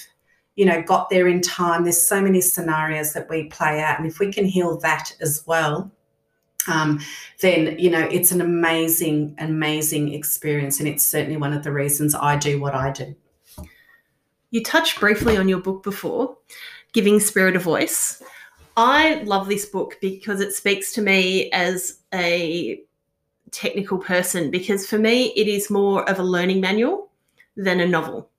you 0.56 0.64
know 0.64 0.82
got 0.82 1.10
there 1.10 1.28
in 1.28 1.40
time. 1.40 1.84
There's 1.84 2.06
so 2.06 2.20
many 2.20 2.40
scenarios 2.40 3.12
that 3.12 3.28
we 3.28 3.44
play 3.44 3.80
out 3.80 3.98
and 3.98 4.06
if 4.06 4.18
we 4.18 4.32
can 4.32 4.44
heal 4.44 4.78
that 4.78 5.14
as 5.20 5.44
well 5.46 5.90
um, 6.68 7.00
then 7.40 7.78
you 7.78 7.90
know 7.90 8.06
it's 8.10 8.32
an 8.32 8.40
amazing 8.40 9.34
amazing 9.38 10.12
experience 10.12 10.78
and 10.78 10.88
it's 10.88 11.04
certainly 11.04 11.36
one 11.36 11.52
of 11.52 11.64
the 11.64 11.72
reasons 11.72 12.14
i 12.14 12.36
do 12.36 12.60
what 12.60 12.74
i 12.74 12.90
do. 12.90 13.14
You 14.50 14.62
touched 14.62 14.98
briefly 14.98 15.36
on 15.36 15.48
your 15.48 15.60
book 15.60 15.82
before 15.82 16.36
giving 16.92 17.20
spirit 17.20 17.54
a 17.54 17.60
voice. 17.60 18.20
I 18.76 19.22
love 19.22 19.48
this 19.48 19.66
book 19.66 19.96
because 20.00 20.40
it 20.40 20.52
speaks 20.52 20.92
to 20.94 21.02
me 21.02 21.50
as 21.52 22.00
a 22.12 22.82
technical 23.52 23.98
person 23.98 24.50
because 24.50 24.86
for 24.86 24.98
me 24.98 25.32
it 25.36 25.48
is 25.48 25.70
more 25.70 26.08
of 26.08 26.18
a 26.18 26.22
learning 26.22 26.60
manual 26.60 27.10
than 27.56 27.80
a 27.80 27.86
novel 27.86 28.30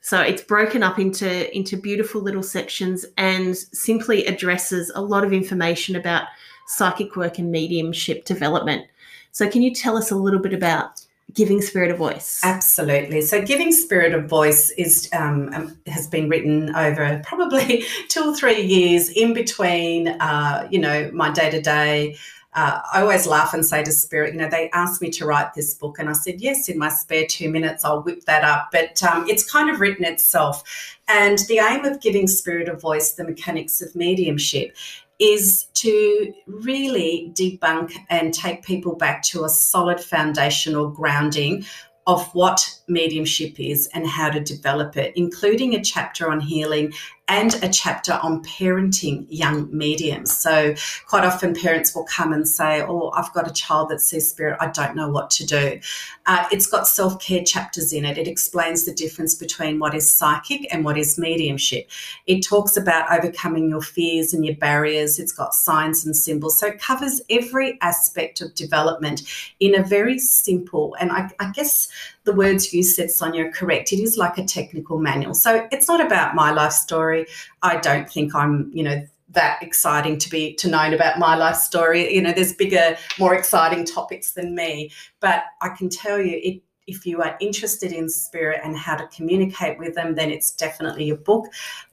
So 0.00 0.20
it's 0.20 0.42
broken 0.42 0.82
up 0.82 0.98
into 0.98 1.54
into 1.56 1.76
beautiful 1.76 2.20
little 2.20 2.42
sections 2.42 3.04
and 3.16 3.56
simply 3.56 4.26
addresses 4.26 4.90
a 4.94 5.02
lot 5.02 5.24
of 5.24 5.32
information 5.32 5.96
about 5.96 6.28
psychic 6.66 7.16
work 7.16 7.38
and 7.38 7.50
mediumship 7.50 8.24
development. 8.24 8.86
So 9.32 9.50
can 9.50 9.62
you 9.62 9.74
tell 9.74 9.96
us 9.96 10.10
a 10.10 10.16
little 10.16 10.40
bit 10.40 10.52
about 10.52 11.02
giving 11.34 11.60
spirit 11.60 11.90
a 11.90 11.94
voice 11.94 12.40
absolutely 12.42 13.20
so 13.20 13.42
giving 13.42 13.70
spirit 13.70 14.14
a 14.14 14.20
voice 14.20 14.70
is 14.70 15.10
um, 15.12 15.50
um, 15.52 15.78
has 15.86 16.06
been 16.06 16.28
written 16.28 16.74
over 16.74 17.20
probably 17.24 17.84
two 18.08 18.30
or 18.30 18.34
three 18.34 18.62
years 18.62 19.10
in 19.10 19.34
between 19.34 20.08
uh, 20.20 20.66
you 20.70 20.78
know 20.78 21.10
my 21.12 21.30
day-to-day 21.30 22.16
uh, 22.58 22.82
I 22.92 23.02
always 23.02 23.24
laugh 23.24 23.54
and 23.54 23.64
say 23.64 23.84
to 23.84 23.92
Spirit, 23.92 24.34
you 24.34 24.40
know, 24.40 24.48
they 24.48 24.68
asked 24.70 25.00
me 25.00 25.10
to 25.10 25.24
write 25.24 25.54
this 25.54 25.74
book, 25.74 26.00
and 26.00 26.08
I 26.08 26.12
said, 26.12 26.40
yes, 26.40 26.68
in 26.68 26.76
my 26.76 26.88
spare 26.88 27.24
two 27.24 27.48
minutes, 27.50 27.84
I'll 27.84 28.02
whip 28.02 28.24
that 28.24 28.42
up. 28.42 28.70
But 28.72 29.00
um, 29.04 29.28
it's 29.28 29.48
kind 29.48 29.70
of 29.70 29.78
written 29.78 30.04
itself. 30.04 30.64
And 31.06 31.38
the 31.46 31.58
aim 31.58 31.84
of 31.84 32.00
giving 32.00 32.26
Spirit 32.26 32.68
a 32.68 32.74
voice, 32.74 33.12
the 33.12 33.22
mechanics 33.22 33.80
of 33.80 33.94
mediumship, 33.94 34.76
is 35.20 35.66
to 35.74 36.34
really 36.48 37.32
debunk 37.34 37.92
and 38.10 38.34
take 38.34 38.64
people 38.64 38.96
back 38.96 39.22
to 39.22 39.44
a 39.44 39.48
solid 39.48 40.00
foundational 40.00 40.88
grounding 40.88 41.64
of 42.08 42.26
what 42.34 42.77
mediumship 42.88 43.58
is 43.60 43.88
and 43.94 44.06
how 44.06 44.30
to 44.30 44.40
develop 44.40 44.96
it, 44.96 45.12
including 45.16 45.74
a 45.74 45.82
chapter 45.82 46.30
on 46.30 46.40
healing 46.40 46.92
and 47.28 47.62
a 47.62 47.68
chapter 47.68 48.14
on 48.22 48.42
parenting 48.42 49.26
young 49.28 49.68
mediums. 49.70 50.34
So, 50.34 50.74
quite 51.06 51.24
often 51.24 51.54
parents 51.54 51.94
will 51.94 52.04
come 52.04 52.32
and 52.32 52.48
say, 52.48 52.82
Oh, 52.82 53.10
I've 53.10 53.32
got 53.34 53.48
a 53.48 53.52
child 53.52 53.90
that 53.90 54.00
sees 54.00 54.30
spirit, 54.30 54.56
I 54.60 54.68
don't 54.68 54.96
know 54.96 55.10
what 55.10 55.28
to 55.30 55.46
do. 55.46 55.78
Uh, 56.26 56.46
it's 56.50 56.66
got 56.66 56.88
self 56.88 57.20
care 57.20 57.44
chapters 57.44 57.92
in 57.92 58.04
it. 58.04 58.16
It 58.16 58.26
explains 58.26 58.84
the 58.84 58.94
difference 58.94 59.34
between 59.34 59.78
what 59.78 59.94
is 59.94 60.10
psychic 60.10 60.66
and 60.72 60.84
what 60.84 60.96
is 60.96 61.18
mediumship. 61.18 61.90
It 62.26 62.40
talks 62.40 62.76
about 62.76 63.12
overcoming 63.12 63.68
your 63.68 63.82
fears 63.82 64.32
and 64.32 64.44
your 64.44 64.56
barriers. 64.56 65.18
It's 65.18 65.32
got 65.32 65.54
signs 65.54 66.06
and 66.06 66.16
symbols. 66.16 66.58
So, 66.58 66.68
it 66.68 66.80
covers 66.80 67.20
every 67.28 67.78
aspect 67.82 68.40
of 68.40 68.54
development 68.54 69.22
in 69.60 69.78
a 69.78 69.82
very 69.82 70.18
simple 70.18 70.96
and 70.98 71.12
I, 71.12 71.30
I 71.38 71.50
guess 71.50 71.88
the 72.24 72.32
words 72.34 72.72
you 72.74 72.77
said, 72.82 73.10
Sonia, 73.10 73.50
correct. 73.50 73.92
It 73.92 74.00
is 74.00 74.16
like 74.16 74.38
a 74.38 74.44
technical 74.44 74.98
manual. 74.98 75.34
So 75.34 75.68
it's 75.72 75.88
not 75.88 76.04
about 76.04 76.34
my 76.34 76.50
life 76.50 76.72
story. 76.72 77.26
I 77.62 77.76
don't 77.76 78.10
think 78.10 78.34
I'm, 78.34 78.70
you 78.72 78.82
know, 78.82 79.06
that 79.30 79.62
exciting 79.62 80.18
to 80.18 80.30
be 80.30 80.54
to 80.54 80.68
know 80.68 80.92
about 80.92 81.18
my 81.18 81.34
life 81.36 81.56
story. 81.56 82.14
You 82.14 82.22
know, 82.22 82.32
there's 82.32 82.54
bigger, 82.54 82.96
more 83.18 83.34
exciting 83.34 83.84
topics 83.84 84.32
than 84.32 84.54
me. 84.54 84.90
But 85.20 85.44
I 85.60 85.68
can 85.70 85.88
tell 85.88 86.20
you 86.20 86.40
it 86.42 86.62
if 86.88 87.04
you 87.06 87.22
are 87.22 87.36
interested 87.40 87.92
in 87.92 88.08
spirit 88.08 88.60
and 88.64 88.76
how 88.76 88.96
to 88.96 89.06
communicate 89.08 89.78
with 89.78 89.94
them, 89.94 90.14
then 90.14 90.30
it's 90.30 90.50
definitely 90.50 91.10
a 91.10 91.14
book. 91.14 91.46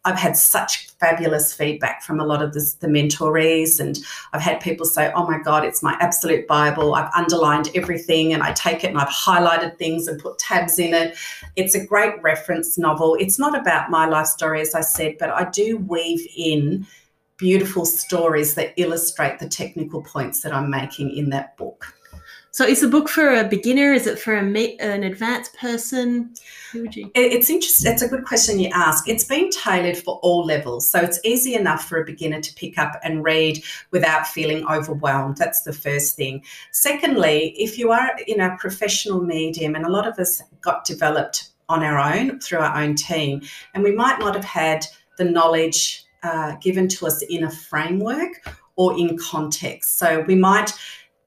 I've 0.06 0.18
had 0.18 0.38
such 0.38 0.90
fabulous 0.92 1.54
feedback 1.54 2.02
from 2.02 2.20
a 2.20 2.26
lot 2.26 2.42
of 2.42 2.54
the, 2.54 2.76
the 2.80 2.88
mentorees, 2.88 3.80
and 3.80 4.00
I've 4.34 4.42
had 4.42 4.62
people 4.62 4.86
say, 4.86 5.12
Oh 5.14 5.28
my 5.28 5.40
God, 5.40 5.66
it's 5.66 5.84
my 5.84 5.98
absolute 6.00 6.48
Bible. 6.48 6.96
I've 6.96 7.12
underlined 7.14 7.70
everything 7.76 8.34
and 8.34 8.42
I 8.42 8.54
take 8.54 8.84
it 8.84 8.88
and 8.88 8.98
I've 8.98 9.10
highlighted 9.10 9.78
things 9.78 10.08
and 10.08 10.20
put 10.20 10.40
tabs 10.40 10.80
in 10.80 10.94
it. 10.94 11.18
It's 11.56 11.76
a 11.76 11.86
great 11.86 12.22
reference 12.24 12.78
novel. 12.78 13.18
It's 13.20 13.38
not 13.38 13.60
about 13.60 13.90
my 13.90 14.06
life 14.06 14.28
story, 14.28 14.62
as 14.62 14.74
I 14.74 14.82
said, 14.82 15.18
but 15.20 15.30
I 15.30 15.50
do 15.50 15.78
weave 15.78 16.26
in 16.36 16.88
beautiful 17.38 17.86
stories 17.86 18.56
that 18.56 18.74
illustrate 18.78 19.40
the 19.40 19.50
technical 19.50 20.02
points 20.02 20.42
that 20.42 20.54
I'm 20.54 20.70
making 20.70 21.16
in 21.16 21.30
that 21.32 21.58
book. 21.58 21.95
So, 22.56 22.66
is 22.66 22.80
the 22.80 22.88
book 22.88 23.10
for 23.10 23.36
a 23.36 23.44
beginner? 23.44 23.92
Is 23.92 24.08
it 24.08 24.18
for 24.18 24.34
a, 24.34 24.78
an 24.78 25.04
advanced 25.04 25.54
person? 25.58 26.34
Who 26.72 26.84
would 26.84 26.96
you? 26.96 27.12
It's 27.14 27.50
interesting. 27.50 27.92
It's 27.92 28.02
a 28.02 28.08
good 28.08 28.24
question 28.24 28.60
you 28.60 28.70
ask. 28.74 29.10
It's 29.10 29.26
been 29.26 29.50
tailored 29.50 29.98
for 29.98 30.22
all 30.24 30.46
levels, 30.46 30.90
so 30.90 31.02
it's 31.02 31.20
easy 31.26 31.56
enough 31.56 31.84
for 31.84 32.00
a 32.00 32.06
beginner 32.06 32.40
to 32.40 32.54
pick 32.54 32.78
up 32.78 32.94
and 33.04 33.26
read 33.26 33.62
without 33.92 34.26
feeling 34.26 34.66
overwhelmed. 34.70 35.36
That's 35.36 35.64
the 35.64 35.74
first 35.74 36.16
thing. 36.16 36.46
Secondly, 36.72 37.54
if 37.58 37.78
you 37.78 37.92
are 37.92 38.12
in 38.26 38.40
a 38.40 38.56
professional 38.56 39.22
medium, 39.22 39.76
and 39.76 39.86
a 39.86 39.92
lot 39.92 40.08
of 40.08 40.18
us 40.18 40.42
got 40.62 40.86
developed 40.86 41.50
on 41.68 41.84
our 41.84 42.00
own 42.00 42.40
through 42.40 42.60
our 42.60 42.82
own 42.82 42.96
team, 42.96 43.42
and 43.74 43.84
we 43.84 43.92
might 43.92 44.18
not 44.18 44.34
have 44.34 44.46
had 44.46 44.86
the 45.18 45.26
knowledge 45.26 46.06
uh, 46.24 46.56
given 46.62 46.88
to 46.88 47.06
us 47.06 47.22
in 47.24 47.44
a 47.44 47.52
framework 47.52 48.50
or 48.78 48.98
in 48.98 49.18
context. 49.18 49.98
So 49.98 50.22
we 50.22 50.36
might 50.36 50.72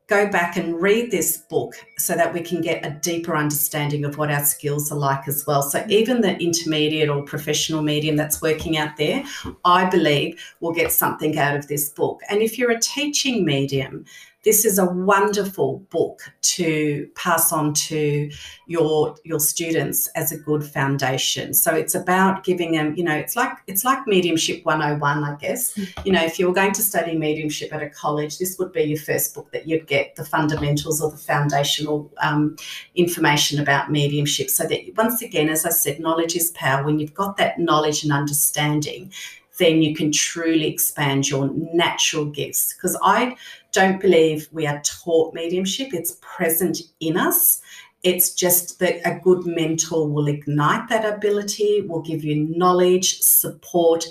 go 0.09 0.27
back 0.27 0.57
and 0.57 0.81
read 0.81 1.11
this 1.11 1.37
book 1.37 1.75
so 1.99 2.15
that 2.15 2.33
we 2.33 2.41
can 2.41 2.63
get 2.63 2.85
a 2.85 2.91
deeper 2.91 3.37
understanding 3.37 4.07
of 4.07 4.17
what 4.17 4.31
our 4.31 4.45
skills 4.45 4.91
are 4.91 4.99
like 4.99 5.29
as 5.29 5.47
well. 5.47 5.63
So, 5.63 5.81
mm-hmm. 5.81 5.93
even 5.93 6.21
the 6.23 6.37
intermediate 6.39 7.11
or 7.11 7.23
professional 7.23 7.83
medium 7.83 8.17
that's 8.17 8.43
working 8.43 8.79
out 8.79 8.97
there, 8.97 9.23
I 9.65 9.89
believe 9.89 10.43
will 10.61 10.73
get 10.73 10.93
something 10.93 11.39
out 11.39 11.57
of 11.57 11.69
this 11.69 11.91
book. 11.91 12.23
And 12.31 12.41
if 12.41 12.59
you're 12.59 12.71
a 12.71 12.81
teaching 12.81 13.45
medium, 13.45 14.07
this 14.49 14.65
is 14.65 14.79
a 14.79 14.87
wonderful 14.87 15.81
book 15.91 16.23
to 16.41 17.07
pass 17.15 17.53
on 17.53 17.75
to 17.75 18.31
your 18.67 19.15
your 19.23 19.39
students 19.39 20.07
as 20.15 20.33
a 20.33 20.39
good 20.39 20.65
foundation 20.65 21.53
so 21.53 21.75
it's 21.75 21.95
about 21.95 22.45
giving 22.45 22.73
them 22.73 22.95
you 22.97 23.05
know 23.05 23.15
it's 23.15 23.37
like 23.37 23.53
it's 23.67 23.85
like 23.85 24.07
mediumship 24.07 24.65
101 24.65 25.23
i 25.23 25.37
guess 25.37 25.75
mm-hmm. 25.75 26.07
you 26.07 26.11
know 26.11 26.25
if 26.25 26.39
you 26.39 26.47
were 26.49 26.55
going 26.55 26.73
to 26.73 26.81
study 26.81 27.15
mediumship 27.15 27.75
at 27.75 27.83
a 27.83 27.91
college 27.91 28.39
this 28.39 28.57
would 28.59 28.73
be 28.73 28.85
your 28.85 28.99
first 28.99 29.35
book 29.35 29.53
that 29.53 29.69
you'd 29.69 29.87
get 29.87 30.17
the 30.17 30.25
fundamentals 30.25 31.03
or 31.03 31.11
the 31.11 31.19
foundational 31.19 32.11
um, 32.23 32.57
information 32.95 33.61
about 33.61 33.93
mediumship 33.93 34.49
so 34.49 34.65
that 34.65 34.81
once 34.97 35.21
again 35.21 35.51
as 35.51 35.67
i 35.67 35.71
said 35.71 36.01
knowledge 36.01 36.35
is 36.35 36.53
power 36.53 36.83
when 36.87 36.99
you've 36.99 37.13
got 37.13 37.37
that 37.37 37.59
knowledge 37.59 38.03
and 38.03 38.15
understanding 38.15 39.13
then 39.59 39.83
you 39.83 39.95
can 39.95 40.11
truly 40.11 40.67
expand 40.67 41.29
your 41.29 41.51
natural 41.53 42.25
gifts. 42.25 42.73
Because 42.73 42.97
I 43.03 43.37
don't 43.73 44.01
believe 44.01 44.49
we 44.53 44.67
are 44.67 44.81
taught 44.83 45.35
mediumship, 45.35 45.93
it's 45.93 46.19
present 46.21 46.79
in 47.01 47.17
us. 47.17 47.61
It's 48.03 48.33
just 48.33 48.79
that 48.79 49.01
a 49.05 49.19
good 49.19 49.45
mentor 49.45 50.09
will 50.09 50.29
ignite 50.29 50.89
that 50.89 51.05
ability, 51.05 51.83
will 51.83 52.03
give 52.03 52.25
you 52.25 52.47
knowledge, 52.57 53.21
support, 53.21 54.05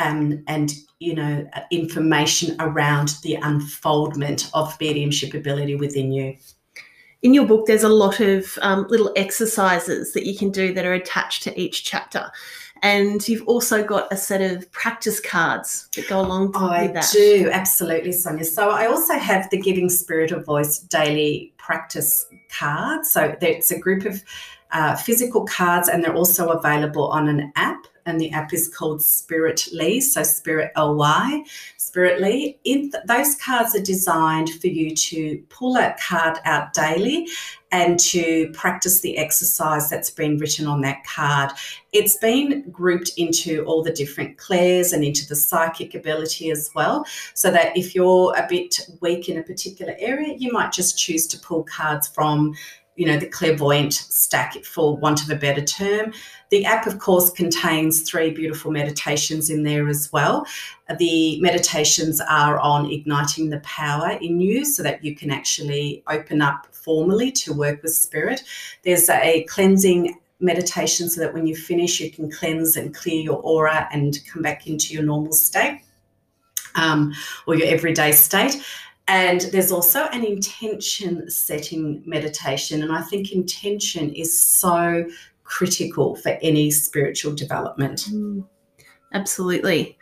um, 0.00 0.42
and 0.46 0.72
you 1.00 1.14
know 1.14 1.48
information 1.70 2.56
around 2.60 3.14
the 3.22 3.34
unfoldment 3.34 4.50
of 4.52 4.78
mediumship 4.80 5.34
ability 5.34 5.76
within 5.76 6.12
you 6.12 6.36
in 7.22 7.34
your 7.34 7.46
book, 7.46 7.66
there's 7.66 7.82
a 7.82 7.88
lot 7.88 8.20
of 8.20 8.58
um, 8.62 8.86
little 8.88 9.12
exercises 9.16 10.12
that 10.12 10.24
you 10.24 10.36
can 10.36 10.50
do 10.50 10.72
that 10.74 10.86
are 10.86 10.92
attached 10.92 11.42
to 11.44 11.60
each 11.60 11.84
chapter. 11.84 12.30
And 12.82 13.26
you've 13.28 13.46
also 13.46 13.84
got 13.84 14.12
a 14.12 14.16
set 14.16 14.40
of 14.40 14.70
practice 14.72 15.20
cards 15.20 15.88
that 15.96 16.08
go 16.08 16.20
along 16.20 16.54
I 16.56 16.82
with 16.82 16.94
that. 16.94 17.08
I 17.08 17.12
do, 17.12 17.50
absolutely, 17.52 18.12
Sonia. 18.12 18.44
So 18.44 18.70
I 18.70 18.86
also 18.86 19.14
have 19.14 19.48
the 19.50 19.58
Giving 19.58 19.88
Spirit 19.88 20.32
of 20.32 20.44
Voice 20.44 20.78
daily 20.78 21.52
practice 21.56 22.26
card. 22.50 23.04
So 23.04 23.36
it's 23.40 23.70
a 23.70 23.78
group 23.78 24.04
of 24.04 24.22
uh, 24.72 24.96
physical 24.96 25.44
cards, 25.46 25.88
and 25.88 26.04
they're 26.04 26.14
also 26.14 26.50
available 26.50 27.08
on 27.08 27.28
an 27.28 27.52
app 27.56 27.86
and 28.08 28.20
the 28.20 28.30
app 28.30 28.54
is 28.54 28.68
called 28.68 29.02
Spiritly, 29.02 30.00
so 30.00 30.22
Spirit 30.22 30.72
LY, 30.76 31.44
Spiritly. 31.76 32.58
In 32.64 32.90
th- 32.90 33.04
those 33.06 33.34
cards 33.36 33.76
are 33.76 33.82
designed 33.82 34.48
for 34.60 34.68
you 34.68 34.94
to 34.94 35.42
pull 35.50 35.74
that 35.74 36.00
card 36.00 36.38
out 36.44 36.72
daily 36.72 37.28
and 37.70 38.00
to 38.00 38.50
practice 38.52 39.00
the 39.00 39.18
exercise 39.18 39.90
that's 39.90 40.10
been 40.10 40.38
written 40.38 40.66
on 40.66 40.80
that 40.80 41.04
card. 41.04 41.50
It's 41.92 42.16
been 42.16 42.68
grouped 42.70 43.12
into 43.16 43.64
all 43.64 43.82
the 43.82 43.92
different 43.92 44.38
clairs 44.38 44.92
and 44.92 45.04
into 45.04 45.26
the 45.26 45.36
psychic 45.36 45.94
ability 45.94 46.50
as 46.50 46.70
well, 46.74 47.04
so 47.34 47.50
that 47.50 47.76
if 47.76 47.94
you're 47.94 48.34
a 48.36 48.46
bit 48.48 48.78
weak 49.00 49.28
in 49.28 49.38
a 49.38 49.42
particular 49.42 49.94
area, 49.98 50.34
you 50.36 50.52
might 50.52 50.72
just 50.72 50.98
choose 50.98 51.26
to 51.28 51.38
pull 51.38 51.64
cards 51.64 52.08
from 52.08 52.54
you 52.98 53.06
know, 53.06 53.16
the 53.16 53.28
clairvoyant 53.28 53.92
stack, 53.92 54.64
for 54.64 54.96
want 54.96 55.22
of 55.22 55.30
a 55.30 55.36
better 55.36 55.62
term. 55.62 56.12
The 56.50 56.64
app, 56.64 56.84
of 56.84 56.98
course, 56.98 57.30
contains 57.30 58.02
three 58.02 58.32
beautiful 58.32 58.72
meditations 58.72 59.50
in 59.50 59.62
there 59.62 59.88
as 59.88 60.12
well. 60.12 60.44
The 60.98 61.40
meditations 61.40 62.20
are 62.20 62.58
on 62.58 62.90
igniting 62.90 63.50
the 63.50 63.60
power 63.60 64.18
in 64.20 64.40
you 64.40 64.64
so 64.64 64.82
that 64.82 65.04
you 65.04 65.14
can 65.14 65.30
actually 65.30 66.02
open 66.08 66.42
up 66.42 66.66
formally 66.72 67.30
to 67.32 67.52
work 67.52 67.84
with 67.84 67.94
spirit. 67.94 68.42
There's 68.82 69.08
a 69.08 69.44
cleansing 69.44 70.18
meditation 70.40 71.08
so 71.08 71.20
that 71.20 71.32
when 71.32 71.46
you 71.46 71.54
finish, 71.54 72.00
you 72.00 72.10
can 72.10 72.28
cleanse 72.28 72.76
and 72.76 72.92
clear 72.92 73.20
your 73.20 73.40
aura 73.42 73.88
and 73.92 74.18
come 74.32 74.42
back 74.42 74.66
into 74.66 74.92
your 74.92 75.04
normal 75.04 75.32
state 75.32 75.82
um, 76.74 77.14
or 77.46 77.54
your 77.54 77.68
everyday 77.68 78.10
state. 78.10 78.60
And 79.08 79.40
there's 79.52 79.72
also 79.72 80.04
an 80.08 80.22
intention 80.22 81.30
setting 81.30 82.02
meditation. 82.04 82.82
And 82.82 82.92
I 82.92 83.00
think 83.02 83.32
intention 83.32 84.12
is 84.14 84.38
so 84.38 85.06
critical 85.44 86.14
for 86.16 86.38
any 86.42 86.70
spiritual 86.70 87.34
development. 87.34 88.06
Mm, 88.10 88.44
absolutely. 89.14 89.98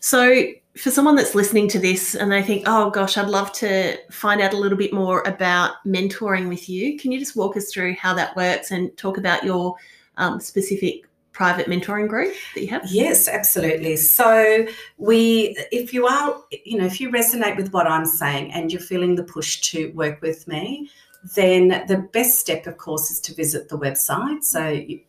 So, 0.00 0.46
for 0.76 0.90
someone 0.90 1.16
that's 1.16 1.34
listening 1.34 1.68
to 1.68 1.78
this 1.78 2.14
and 2.14 2.30
they 2.30 2.42
think, 2.42 2.62
oh 2.66 2.90
gosh, 2.90 3.18
I'd 3.18 3.28
love 3.28 3.52
to 3.54 3.98
find 4.10 4.40
out 4.40 4.54
a 4.54 4.56
little 4.56 4.78
bit 4.78 4.92
more 4.92 5.22
about 5.22 5.74
mentoring 5.84 6.48
with 6.48 6.68
you, 6.68 6.96
can 6.96 7.10
you 7.10 7.18
just 7.18 7.36
walk 7.36 7.56
us 7.56 7.72
through 7.72 7.94
how 7.94 8.14
that 8.14 8.36
works 8.36 8.70
and 8.70 8.96
talk 8.96 9.18
about 9.18 9.42
your 9.42 9.74
um, 10.16 10.38
specific 10.38 11.09
private 11.40 11.68
mentoring 11.68 12.06
group 12.06 12.34
that 12.54 12.60
you 12.60 12.68
have? 12.68 12.82
Yes, 12.90 13.26
absolutely. 13.26 13.96
So 13.96 14.66
we 14.98 15.56
if 15.72 15.94
you 15.94 16.06
are, 16.06 16.38
you 16.66 16.76
know, 16.76 16.84
if 16.84 17.00
you 17.00 17.10
resonate 17.10 17.56
with 17.56 17.72
what 17.72 17.86
I'm 17.86 18.04
saying 18.04 18.52
and 18.52 18.70
you're 18.70 18.88
feeling 18.92 19.14
the 19.14 19.24
push 19.24 19.62
to 19.70 19.90
work 19.92 20.20
with 20.20 20.46
me, 20.46 20.90
then 21.34 21.68
the 21.88 22.06
best 22.12 22.40
step, 22.40 22.66
of 22.66 22.76
course, 22.76 23.10
is 23.10 23.20
to 23.20 23.34
visit 23.34 23.70
the 23.70 23.78
website. 23.78 24.44
So 24.44 24.60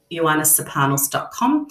ioannaserpanos.com 0.09 1.67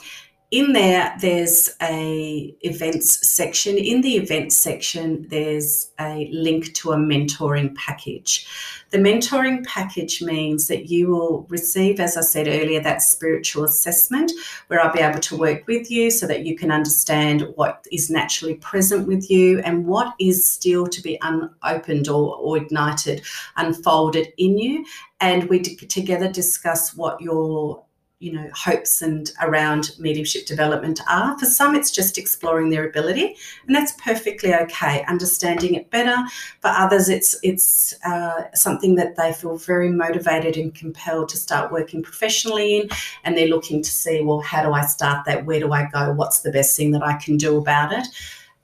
in 0.51 0.73
there 0.73 1.15
there's 1.21 1.71
a 1.81 2.55
events 2.61 3.27
section. 3.27 3.77
In 3.77 4.01
the 4.01 4.17
events 4.17 4.57
section 4.57 5.27
there's 5.29 5.91
a 6.01 6.29
link 6.33 6.75
to 6.75 6.93
a 6.93 6.97
mentoring 6.97 7.75
package. 7.77 8.47
The 8.91 8.99
mentoring 8.99 9.65
package 9.65 10.21
means 10.21 10.67
that 10.67 10.91
you 10.91 11.09
will 11.09 11.47
receive 11.49 12.01
as 12.01 12.17
i 12.17 12.21
said 12.21 12.49
earlier 12.49 12.81
that 12.81 13.03
spiritual 13.03 13.65
assessment 13.65 14.33
where 14.67 14.81
i'll 14.81 14.93
be 14.93 14.99
able 14.99 15.21
to 15.21 15.37
work 15.37 15.67
with 15.69 15.91
you 15.91 16.11
so 16.11 16.27
that 16.27 16.45
you 16.45 16.57
can 16.57 16.73
understand 16.73 17.47
what 17.55 17.87
is 17.93 18.11
naturally 18.11 18.55
present 18.55 19.07
with 19.07 19.31
you 19.31 19.61
and 19.61 19.87
what 19.87 20.15
is 20.19 20.45
still 20.45 20.87
to 20.87 21.01
be 21.03 21.19
unopened 21.23 22.09
or, 22.09 22.37
or 22.37 22.57
ignited 22.57 23.23
unfolded 23.57 24.33
in 24.39 24.59
you. 24.59 24.85
And 25.21 25.49
we 25.49 25.61
together 25.61 26.31
discuss 26.31 26.95
what 26.95 27.21
your 27.21 27.85
you 28.21 28.31
know 28.31 28.51
hopes 28.55 29.01
and 29.01 29.33
around 29.41 29.93
mediumship 29.99 30.45
development 30.45 31.01
are. 31.09 31.37
For 31.39 31.47
some 31.47 31.75
it's 31.75 31.91
just 31.91 32.19
exploring 32.19 32.69
their 32.69 32.87
ability 32.87 33.35
and 33.67 33.75
that's 33.75 33.93
perfectly 33.93 34.55
okay. 34.55 35.03
Understanding 35.09 35.75
it 35.75 35.91
better. 35.91 36.17
For 36.61 36.69
others 36.69 37.09
it's 37.09 37.35
it's 37.43 37.95
uh, 38.05 38.45
something 38.55 38.95
that 38.97 39.17
they 39.17 39.33
feel 39.33 39.57
very 39.57 39.89
motivated 39.89 40.59
and 40.59 40.75
compelled 40.75 41.31
to 41.31 41.39
start 41.39 41.73
working 41.73 42.03
professionally 42.03 42.81
in 42.81 42.91
and 43.25 43.37
they're 43.37 43.49
looking 43.49 43.83
to 43.83 43.91
see 43.91 44.21
well 44.21 44.41
how 44.41 44.63
do 44.63 44.73
i 44.73 44.85
start 44.85 45.25
that? 45.25 45.47
Where 45.47 45.61
do 45.61 45.73
i 45.73 45.89
go? 45.91 46.13
What's 46.13 46.41
the 46.41 46.53
best 46.53 46.77
thing 46.77 46.91
that 46.93 47.03
i 47.03 47.15
can 47.15 47.39
do 47.39 47.57
about 47.57 47.91
it? 47.91 48.07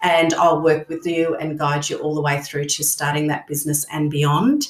And 0.02 0.34
i'll 0.34 0.60
work 0.60 0.86
with 0.90 1.06
you 1.06 1.34
and 1.36 1.58
guide 1.58 1.88
you 1.88 1.96
all 1.96 2.14
the 2.14 2.20
way 2.20 2.42
through 2.42 2.66
to 2.66 2.84
starting 2.84 3.26
that 3.28 3.46
business 3.46 3.86
and 3.90 4.10
beyond 4.10 4.68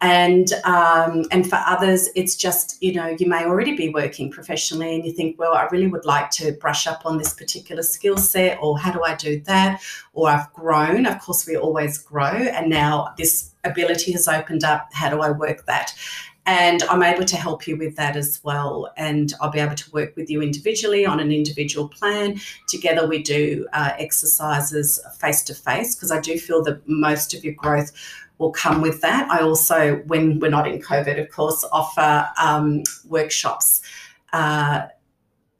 and 0.00 0.52
um, 0.64 1.24
and 1.30 1.48
for 1.48 1.56
others 1.66 2.08
it's 2.14 2.36
just 2.36 2.82
you 2.82 2.92
know 2.92 3.16
you 3.18 3.26
may 3.26 3.44
already 3.44 3.74
be 3.74 3.88
working 3.88 4.30
professionally 4.30 4.94
and 4.94 5.06
you 5.06 5.12
think 5.12 5.38
well 5.38 5.54
i 5.54 5.66
really 5.72 5.86
would 5.86 6.04
like 6.04 6.30
to 6.30 6.52
brush 6.52 6.86
up 6.86 7.06
on 7.06 7.16
this 7.16 7.32
particular 7.32 7.82
skill 7.82 8.16
set 8.16 8.58
or 8.60 8.78
how 8.78 8.92
do 8.92 9.02
i 9.02 9.14
do 9.14 9.40
that 9.40 9.80
or 10.12 10.28
i've 10.28 10.52
grown 10.52 11.06
of 11.06 11.18
course 11.20 11.46
we 11.46 11.56
always 11.56 11.98
grow 11.98 12.24
and 12.26 12.68
now 12.68 13.12
this 13.16 13.52
ability 13.64 14.12
has 14.12 14.28
opened 14.28 14.64
up 14.64 14.88
how 14.92 15.08
do 15.08 15.20
i 15.22 15.30
work 15.30 15.64
that 15.66 15.94
and 16.46 16.84
I'm 16.84 17.02
able 17.02 17.24
to 17.24 17.36
help 17.36 17.66
you 17.66 17.76
with 17.76 17.96
that 17.96 18.16
as 18.16 18.40
well. 18.44 18.92
And 18.96 19.34
I'll 19.40 19.50
be 19.50 19.58
able 19.58 19.74
to 19.74 19.90
work 19.90 20.14
with 20.14 20.30
you 20.30 20.42
individually 20.42 21.04
on 21.04 21.18
an 21.18 21.32
individual 21.32 21.88
plan. 21.88 22.40
Together, 22.68 23.06
we 23.06 23.20
do 23.20 23.66
uh, 23.72 23.92
exercises 23.98 25.00
face 25.18 25.42
to 25.42 25.54
face 25.54 25.96
because 25.96 26.12
I 26.12 26.20
do 26.20 26.38
feel 26.38 26.62
that 26.62 26.86
most 26.86 27.34
of 27.34 27.44
your 27.44 27.54
growth 27.54 27.90
will 28.38 28.52
come 28.52 28.82
with 28.82 29.00
that. 29.00 29.30
I 29.30 29.40
also, 29.40 29.96
when 30.06 30.38
we're 30.38 30.50
not 30.50 30.68
in 30.68 30.80
COVID, 30.80 31.20
of 31.20 31.30
course, 31.30 31.64
offer 31.72 32.28
um, 32.38 32.82
workshops 33.08 33.80
uh, 34.32 34.86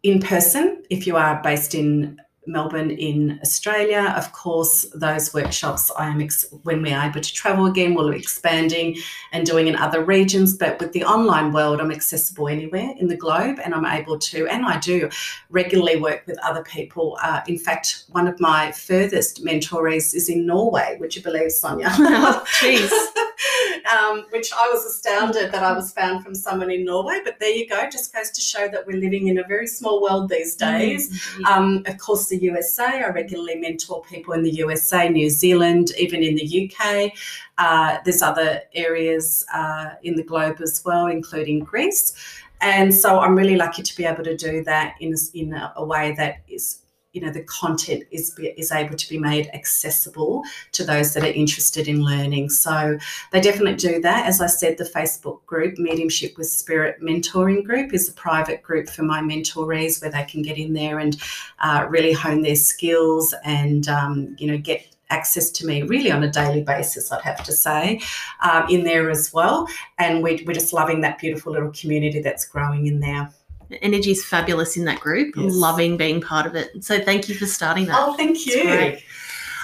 in 0.03 0.21
person 0.21 0.83
if 0.91 1.07
you 1.07 1.17
are 1.17 1.41
based 1.43 1.75
in 1.75 2.21
Melbourne 2.47 2.91
in 2.91 3.39
Australia. 3.43 4.15
Of 4.17 4.33
course, 4.33 4.87
those 4.95 5.35
workshops 5.35 5.91
I 5.99 6.07
am 6.07 6.21
ex- 6.21 6.47
when 6.63 6.83
we're 6.83 7.01
able 7.01 7.21
to 7.21 7.33
travel 7.33 7.67
again, 7.67 7.95
we'll 7.95 8.11
be 8.11 8.19
expanding 8.19 8.97
and 9.33 9.47
doing 9.47 9.67
in 9.67 9.77
other 9.77 10.05
regions. 10.05 10.57
But 10.57 10.79
with 10.81 10.93
the 10.93 11.05
online 11.05 11.53
world, 11.53 11.81
I'm 11.81 11.91
accessible 11.91 12.49
anywhere 12.49 12.95
in 12.99 13.09
the 13.09 13.17
globe, 13.17 13.59
and 13.65 13.75
I'm 13.75 13.87
able 13.87 14.19
to, 14.19 14.47
and 14.49 14.65
I 14.65 14.79
do 14.79 15.11
regularly 15.51 16.01
work 16.01 16.27
with 16.27 16.39
other 16.45 16.63
people. 16.63 17.19
Uh, 17.23 17.41
in 17.47 17.59
fact, 17.59 18.05
one 18.11 18.27
of 18.29 18.39
my 18.41 18.73
furthest 18.73 19.45
mentorees 19.45 20.15
is 20.15 20.29
in 20.29 20.47
Norway. 20.47 20.97
Would 21.01 21.17
you 21.17 21.23
believe, 21.23 21.53
Sonia? 21.53 21.89
Jeez. 21.91 22.91
um, 23.93 24.27
which 24.31 24.53
I 24.53 24.69
was 24.73 24.85
astounded 24.85 25.53
that 25.53 25.63
I 25.63 25.73
was 25.73 25.93
found 25.93 26.25
from 26.25 26.35
someone 26.35 26.71
in 26.71 26.85
Norway. 26.85 27.21
But 27.25 27.39
there 27.41 27.51
you 27.51 27.69
go, 27.69 27.89
just 27.91 28.15
goes 28.15 28.31
to 28.31 28.41
show 28.41 28.69
that 28.69 28.87
we're 28.87 28.99
living 28.99 29.29
in 29.29 29.39
a 29.39 29.45
very 29.45 29.67
small 29.67 30.03
world 30.03 30.29
these 30.29 30.57
mm, 30.57 30.59
days. 30.59 31.11
Mm-hmm. 31.11 31.45
Um, 31.47 31.83
of 31.87 31.99
course, 31.99 32.29
the 32.29 32.39
USA, 32.39 33.03
I 33.03 33.09
regularly 33.09 33.57
mentor 33.57 34.03
people 34.03 34.35
in 34.35 34.43
the 34.43 34.55
USA, 34.55 35.09
New 35.09 35.31
Zealand, 35.31 35.93
even 35.99 36.23
in 36.23 36.35
the 36.35 36.71
UK. 36.71 37.13
Uh, 37.59 37.99
there's 38.05 38.23
other 38.23 38.63
areas 38.75 39.45
uh, 39.55 39.91
in 40.03 40.17
the 40.17 40.23
globe 40.23 40.61
as 40.61 40.83
well, 40.85 41.07
including 41.07 41.61
Greece. 41.61 42.15
And 42.61 42.95
so 42.95 43.21
I'm 43.21 43.37
really 43.37 43.57
lucky 43.57 43.83
to 43.83 43.97
be 43.97 44.05
able 44.05 44.25
to 44.25 44.37
do 44.37 44.65
that 44.65 44.95
in, 45.01 45.15
in 45.35 45.53
a, 45.53 45.75
a 45.77 45.85
way 45.85 46.15
that 46.17 46.37
is 46.49 46.79
you 47.17 47.23
know 47.23 47.33
the 47.33 47.43
content 47.45 48.05
is 48.11 48.39
is 48.39 48.71
able 48.71 48.95
to 48.95 49.09
be 49.09 49.19
made 49.19 49.49
accessible 49.55 50.45
to 50.73 50.85
those 50.85 51.15
that 51.15 51.25
are 51.25 51.33
interested 51.33 51.89
in 51.89 52.05
learning 52.05 52.51
so 52.51 52.99
they 53.33 53.41
definitely 53.41 53.75
do 53.75 54.01
that 54.03 54.27
as 54.27 54.43
i 54.43 54.47
said 54.47 54.77
the 54.77 54.85
facebook 54.85 55.45
group 55.47 55.79
mediumship 55.79 56.37
with 56.37 56.47
spirit 56.47 57.01
mentoring 57.01 57.65
group 57.65 57.95
is 57.95 58.09
a 58.09 58.13
private 58.13 58.63
group 58.63 58.89
for 58.91 59.03
my 59.03 59.21
mentorees 59.21 60.01
where 60.03 60.11
they 60.11 60.25
can 60.25 60.43
get 60.43 60.59
in 60.59 60.75
there 60.75 60.99
and 60.99 61.17
uh, 61.61 61.87
really 61.89 62.13
hone 62.13 62.43
their 62.43 62.55
skills 62.55 63.35
and 63.45 63.89
um, 63.89 64.37
you 64.39 64.47
know 64.47 64.59
get 64.59 64.87
access 65.09 65.51
to 65.51 65.65
me 65.65 65.83
really 65.83 66.11
on 66.11 66.25
a 66.25 66.29
daily 66.29 66.63
basis, 66.65 67.13
I'd 67.13 67.23
have 67.23 67.45
to 67.45 67.53
say, 67.53 68.01
um, 68.41 68.67
in 68.69 68.83
there 68.83 69.09
as 69.09 69.33
well. 69.33 69.69
And 69.99 70.21
we, 70.21 70.43
we're 70.45 70.53
just 70.53 70.73
loving 70.73 71.01
that 71.03 71.21
beautiful 71.21 71.53
little 71.53 71.71
community 71.71 72.21
that's 72.21 72.45
growing 72.45 72.89
in 72.89 72.99
there. 72.99 73.31
The 73.69 73.83
energy 73.83 74.13
is 74.13 74.25
fabulous 74.25 74.77
in 74.77 74.85
that 74.85 75.01
group. 75.01 75.35
Yes. 75.37 75.55
Loving 75.55 75.97
being 75.97 76.21
part 76.21 76.47
of 76.47 76.55
it. 76.55 76.85
So 76.85 77.01
thank 77.01 77.29
you 77.29 77.35
for 77.35 77.47
starting 77.47 77.87
that. 77.87 77.97
Oh, 77.99 78.15
thank 78.15 78.47
you. 78.47 78.97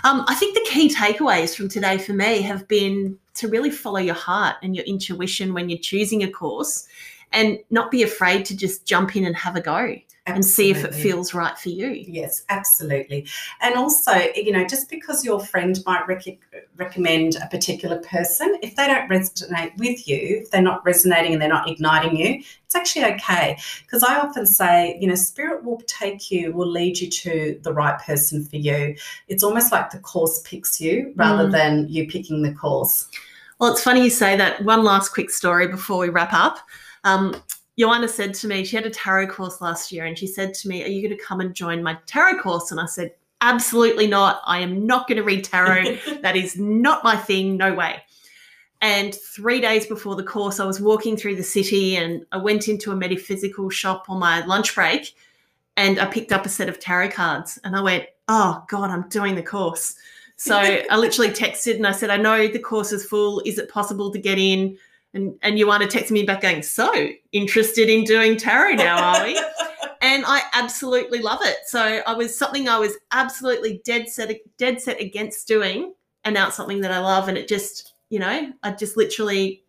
Um, 0.04 0.24
I 0.26 0.34
think 0.34 0.54
the 0.54 0.68
key 0.68 0.92
takeaways 0.92 1.56
from 1.56 1.68
today 1.68 1.96
for 1.96 2.12
me 2.12 2.42
have 2.42 2.66
been 2.66 3.18
to 3.34 3.48
really 3.48 3.70
follow 3.70 4.00
your 4.00 4.16
heart 4.16 4.56
and 4.62 4.74
your 4.74 4.84
intuition 4.84 5.54
when 5.54 5.68
you're 5.68 5.78
choosing 5.78 6.24
a 6.24 6.30
course 6.30 6.88
and 7.30 7.58
not 7.70 7.90
be 7.90 8.02
afraid 8.02 8.44
to 8.46 8.56
just 8.56 8.84
jump 8.84 9.14
in 9.14 9.24
and 9.24 9.36
have 9.36 9.54
a 9.54 9.60
go. 9.60 9.96
And 10.24 10.44
see 10.44 10.70
if 10.70 10.85
it 10.85 10.94
feels 10.94 11.35
right 11.35 11.58
for 11.58 11.70
you. 11.70 11.88
Yes, 11.88 12.44
absolutely. 12.48 13.26
And 13.61 13.74
also, 13.74 14.12
you 14.37 14.52
know, 14.52 14.64
just 14.64 14.88
because 14.88 15.24
your 15.24 15.40
friend 15.40 15.80
might 15.85 16.06
rec- 16.06 16.38
recommend 16.76 17.35
a 17.42 17.48
particular 17.48 17.98
person, 17.98 18.56
if 18.62 18.76
they 18.76 18.87
don't 18.87 19.11
resonate 19.11 19.76
with 19.78 20.06
you, 20.06 20.42
if 20.42 20.50
they're 20.52 20.62
not 20.62 20.85
resonating 20.87 21.32
and 21.32 21.42
they're 21.42 21.48
not 21.48 21.68
igniting 21.68 22.16
you, 22.16 22.40
it's 22.64 22.76
actually 22.76 23.04
okay. 23.14 23.58
Because 23.82 24.04
I 24.04 24.20
often 24.20 24.46
say, 24.46 24.96
you 25.00 25.08
know, 25.08 25.16
spirit 25.16 25.64
will 25.64 25.82
take 25.88 26.30
you, 26.30 26.52
will 26.52 26.70
lead 26.70 27.00
you 27.00 27.11
to 27.11 27.58
the 27.62 27.72
right 27.72 27.98
person 27.98 28.44
for 28.44 28.58
you. 28.58 28.94
It's 29.26 29.42
almost 29.42 29.72
like 29.72 29.90
the 29.90 29.98
course 29.98 30.40
picks 30.44 30.80
you 30.80 31.12
rather 31.16 31.48
mm. 31.48 31.52
than 31.52 31.88
you 31.88 32.06
picking 32.06 32.42
the 32.42 32.54
course. 32.54 33.08
Well, 33.58 33.72
it's 33.72 33.82
funny 33.82 34.04
you 34.04 34.11
say 34.11 34.37
that. 34.37 34.64
One 34.64 34.85
last 34.85 35.08
quick 35.08 35.30
story 35.30 35.66
before 35.66 35.98
we 35.98 36.11
wrap 36.11 36.32
up. 36.32 36.58
Um, 37.02 37.42
Ioanna 37.78 38.08
said 38.08 38.35
to 38.35 38.48
me, 38.48 38.64
she 38.64 38.76
had 38.76 38.87
a 38.87 38.90
tarot 38.90 39.28
course 39.28 39.61
last 39.61 39.92
year, 39.92 40.04
and 40.04 40.18
she 40.18 40.26
said 40.26 40.54
to 40.54 40.68
me, 40.68 40.85
Are 40.85 40.88
you 40.88 41.06
going 41.06 41.16
to 41.16 41.24
come 41.24 41.40
and 41.40 41.54
join 41.54 41.82
my 41.82 41.96
tarot 42.06 42.40
course? 42.40 42.70
And 42.70 42.80
I 42.80 42.87
said, 42.87 43.12
Absolutely 43.40 44.06
not. 44.06 44.40
I 44.46 44.61
am 44.61 44.87
not 44.87 45.08
going 45.08 45.16
to 45.16 45.24
read 45.24 45.44
tarot. 45.44 45.96
that 46.22 46.37
is 46.37 46.56
not 46.58 47.02
my 47.02 47.16
thing. 47.16 47.56
No 47.56 47.74
way. 47.74 48.02
And 48.82 49.14
three 49.14 49.61
days 49.61 49.87
before 49.87 50.16
the 50.16 50.24
course, 50.24 50.58
I 50.58 50.64
was 50.64 50.80
walking 50.80 51.16
through 51.16 51.37
the 51.37 51.42
city 51.42 51.96
and 51.96 52.26
I 52.32 52.37
went 52.37 52.68
into 52.68 52.90
a 52.90 52.96
metaphysical 52.96 53.70
shop 53.70 54.06
on 54.08 54.18
my 54.18 54.44
lunch 54.44 54.74
break 54.74 55.14
and 55.76 56.00
I 56.00 56.06
picked 56.06 56.32
up 56.32 56.44
a 56.44 56.48
set 56.48 56.68
of 56.68 56.80
tarot 56.80 57.11
cards 57.11 57.61
and 57.64 57.76
I 57.76 57.80
went, 57.80 58.06
Oh 58.28 58.64
God, 58.68 58.90
I'm 58.90 59.08
doing 59.08 59.37
the 59.37 59.42
course. 59.42 59.94
So 60.37 60.56
I 60.90 60.96
literally 60.96 61.30
texted 61.30 61.76
and 61.76 61.87
I 61.87 61.92
said, 61.92 62.11
I 62.11 62.16
know 62.16 62.48
the 62.48 62.58
course 62.58 62.90
is 62.90 63.06
full. 63.06 63.40
Is 63.46 63.58
it 63.58 63.68
possible 63.68 64.11
to 64.11 64.18
get 64.18 64.38
in? 64.38 64.76
And 65.14 65.35
and 65.42 65.59
Ioanna 65.59 65.88
texted 65.88 66.12
me 66.12 66.22
back 66.22 66.40
going, 66.42 66.62
So 66.62 67.09
interested 67.33 67.88
in 67.88 68.05
doing 68.05 68.37
tarot 68.37 68.77
now, 68.77 69.03
are 69.03 69.25
we? 69.25 69.35
and 70.03 70.25
I 70.27 70.42
absolutely 70.53 71.20
love 71.20 71.40
it. 71.42 71.59
So 71.66 72.03
I 72.07 72.14
was 72.14 72.37
something 72.37 72.68
I 72.68 72.79
was 72.79 72.96
absolutely 73.12 73.81
dead 73.85 74.09
set 74.09 74.35
dead 74.59 74.81
set 74.81 75.01
against 75.01 75.46
doing, 75.46 75.94
and 76.25 76.35
now 76.35 76.48
it's 76.48 76.57
something 76.57 76.81
that 76.81 76.90
I 76.90 76.98
love. 76.98 77.29
And 77.29 77.38
it 77.38 77.48
just, 77.48 77.94
you 78.11 78.18
know, 78.18 78.53
I 78.62 78.70
just 78.72 78.96
literally 78.96 79.62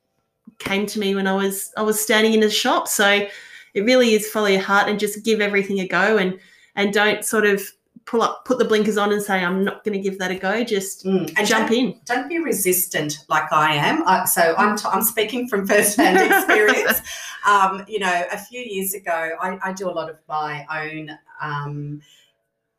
came 0.59 0.85
to 0.87 0.99
me 0.99 1.15
when 1.15 1.27
I 1.27 1.33
was 1.33 1.71
I 1.77 1.81
was 1.81 2.01
standing 2.01 2.33
in 2.33 2.43
a 2.43 2.49
shop. 2.49 2.87
So 2.87 3.27
it 3.73 3.81
really 3.81 4.13
is 4.13 4.29
follow 4.29 4.47
your 4.47 4.61
heart 4.61 4.87
and 4.87 4.99
just 4.99 5.23
give 5.23 5.41
everything 5.41 5.79
a 5.79 5.87
go 5.87 6.17
and 6.17 6.39
and 6.75 6.93
don't 6.93 7.23
sort 7.23 7.45
of 7.45 7.61
pull 8.05 8.21
up, 8.21 8.45
put 8.45 8.59
the 8.59 8.65
blinkers 8.65 8.97
on, 8.97 9.11
and 9.11 9.21
say, 9.21 9.43
"I'm 9.43 9.63
not 9.63 9.83
going 9.83 9.93
to 9.93 10.01
give 10.01 10.19
that 10.19 10.31
a 10.31 10.35
go." 10.35 10.63
Just 10.63 11.05
mm. 11.05 11.33
and 11.37 11.47
jump 11.47 11.69
don't, 11.69 11.77
in. 11.77 11.99
Don't 12.05 12.29
be 12.29 12.39
resistant 12.39 13.19
like 13.29 13.51
I 13.51 13.75
am. 13.75 14.07
I, 14.07 14.25
so 14.25 14.55
I'm 14.57 14.77
t- 14.77 14.87
I'm 14.91 15.03
speaking 15.03 15.47
from 15.47 15.67
first-hand 15.67 16.17
experience. 16.31 17.01
um, 17.47 17.83
you 17.87 17.99
know, 17.99 18.23
a 18.31 18.37
few 18.37 18.61
years 18.61 18.93
ago, 18.93 19.31
I, 19.41 19.57
I 19.63 19.73
do 19.73 19.89
a 19.89 19.91
lot 19.91 20.09
of 20.09 20.17
my 20.27 20.65
own. 20.71 21.17
Um, 21.41 22.01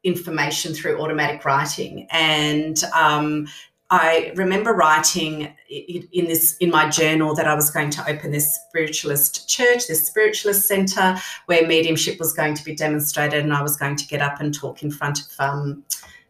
information 0.04 0.74
through 0.74 1.00
automatic 1.00 1.42
writing 1.46 2.06
and 2.10 2.84
um, 2.94 3.48
I 3.90 4.32
remember 4.34 4.72
writing 4.72 5.54
in 5.68 6.26
this 6.26 6.56
in 6.56 6.70
my 6.70 6.88
journal 6.88 7.34
that 7.34 7.46
I 7.46 7.54
was 7.54 7.70
going 7.70 7.90
to 7.90 8.10
open 8.10 8.32
this 8.32 8.58
spiritualist 8.68 9.48
church, 9.48 9.86
this 9.86 10.06
spiritualist 10.06 10.66
center 10.66 11.16
where 11.46 11.66
mediumship 11.66 12.18
was 12.18 12.32
going 12.32 12.54
to 12.54 12.64
be 12.64 12.74
demonstrated, 12.74 13.44
and 13.44 13.52
I 13.52 13.62
was 13.62 13.76
going 13.76 13.96
to 13.96 14.06
get 14.06 14.22
up 14.22 14.40
and 14.40 14.54
talk 14.54 14.82
in 14.82 14.90
front 14.90 15.20
of, 15.20 15.26
um, 15.38 15.84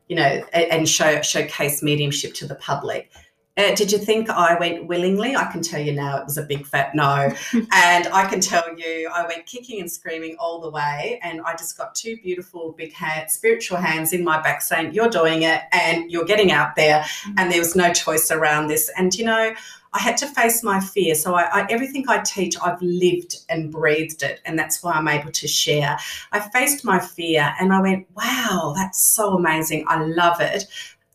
you 0.08 0.16
know, 0.16 0.42
and 0.52 0.88
show 0.88 1.22
showcase 1.22 1.82
mediumship 1.82 2.34
to 2.34 2.46
the 2.46 2.56
public. 2.56 3.10
Uh, 3.56 3.72
did 3.74 3.92
you 3.92 3.98
think 3.98 4.28
I 4.28 4.58
went 4.58 4.86
willingly? 4.86 5.36
I 5.36 5.44
can 5.44 5.62
tell 5.62 5.80
you 5.80 5.92
now 5.92 6.18
it 6.18 6.24
was 6.24 6.36
a 6.36 6.42
big 6.42 6.66
fat 6.66 6.92
no. 6.94 7.32
and 7.52 8.06
I 8.08 8.26
can 8.28 8.40
tell 8.40 8.64
you 8.76 9.08
I 9.14 9.26
went 9.26 9.46
kicking 9.46 9.80
and 9.80 9.90
screaming 9.90 10.34
all 10.40 10.60
the 10.60 10.70
way. 10.70 11.20
And 11.22 11.40
I 11.42 11.54
just 11.54 11.78
got 11.78 11.94
two 11.94 12.16
beautiful, 12.16 12.72
big 12.72 12.92
hand, 12.92 13.30
spiritual 13.30 13.78
hands 13.78 14.12
in 14.12 14.24
my 14.24 14.40
back 14.42 14.60
saying, 14.60 14.92
You're 14.92 15.08
doing 15.08 15.42
it 15.42 15.62
and 15.72 16.10
you're 16.10 16.24
getting 16.24 16.50
out 16.50 16.74
there. 16.74 17.00
Mm-hmm. 17.00 17.34
And 17.38 17.52
there 17.52 17.60
was 17.60 17.76
no 17.76 17.92
choice 17.92 18.32
around 18.32 18.66
this. 18.66 18.90
And, 18.96 19.14
you 19.14 19.24
know, 19.24 19.54
I 19.94 20.00
had 20.00 20.16
to 20.18 20.26
face 20.26 20.64
my 20.64 20.80
fear. 20.80 21.14
So 21.14 21.34
I, 21.34 21.42
I, 21.42 21.66
everything 21.70 22.04
I 22.08 22.18
teach, 22.18 22.56
I've 22.60 22.82
lived 22.82 23.36
and 23.48 23.70
breathed 23.70 24.24
it, 24.24 24.40
and 24.44 24.58
that's 24.58 24.82
why 24.82 24.92
I'm 24.92 25.06
able 25.06 25.30
to 25.30 25.46
share. 25.46 25.96
I 26.32 26.40
faced 26.40 26.84
my 26.84 26.98
fear, 26.98 27.54
and 27.60 27.72
I 27.72 27.80
went, 27.80 28.08
"Wow, 28.12 28.72
that's 28.74 29.00
so 29.00 29.34
amazing! 29.36 29.84
I 29.86 30.02
love 30.02 30.40
it." 30.40 30.64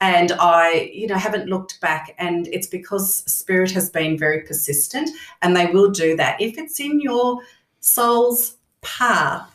And 0.02 0.32
I, 0.40 0.92
you 0.94 1.08
know, 1.08 1.18
haven't 1.18 1.50
looked 1.50 1.82
back. 1.82 2.16
And 2.18 2.48
it's 2.48 2.68
because 2.68 3.18
spirit 3.32 3.72
has 3.72 3.90
been 3.90 4.18
very 4.18 4.42
persistent, 4.42 5.10
and 5.42 5.56
they 5.56 5.68
will 5.68 5.90
do 5.90 6.16
that. 6.16 6.40
If 6.40 6.58
it's 6.58 6.80
in 6.80 7.02
your 7.02 7.42
soul's 7.82 8.58
path 8.82 9.54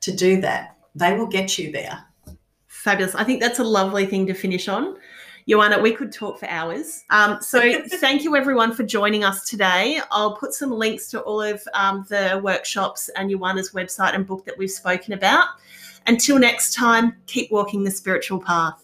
to 0.00 0.12
do 0.12 0.40
that, 0.40 0.76
they 0.94 1.16
will 1.16 1.26
get 1.26 1.58
you 1.58 1.72
there. 1.72 2.04
Fabulous. 2.66 3.14
I 3.14 3.24
think 3.24 3.40
that's 3.40 3.58
a 3.58 3.64
lovely 3.64 4.06
thing 4.06 4.26
to 4.26 4.34
finish 4.34 4.68
on. 4.68 4.96
Ioanna, 5.48 5.82
we 5.82 5.92
could 5.92 6.10
talk 6.10 6.38
for 6.38 6.48
hours. 6.48 7.04
Um, 7.10 7.38
so 7.42 7.82
thank 7.98 8.24
you 8.24 8.34
everyone 8.36 8.72
for 8.72 8.82
joining 8.82 9.24
us 9.24 9.48
today. 9.48 10.00
I'll 10.10 10.36
put 10.36 10.54
some 10.54 10.70
links 10.70 11.10
to 11.10 11.20
all 11.20 11.42
of 11.42 11.62
um, 11.74 12.06
the 12.08 12.40
workshops 12.42 13.10
and 13.10 13.30
Ioanna's 13.30 13.72
website 13.72 14.14
and 14.14 14.26
book 14.26 14.44
that 14.46 14.56
we've 14.56 14.70
spoken 14.70 15.12
about. 15.12 15.48
Until 16.06 16.38
next 16.38 16.74
time, 16.74 17.16
keep 17.26 17.50
walking 17.50 17.84
the 17.84 17.90
spiritual 17.90 18.40
path. 18.40 18.83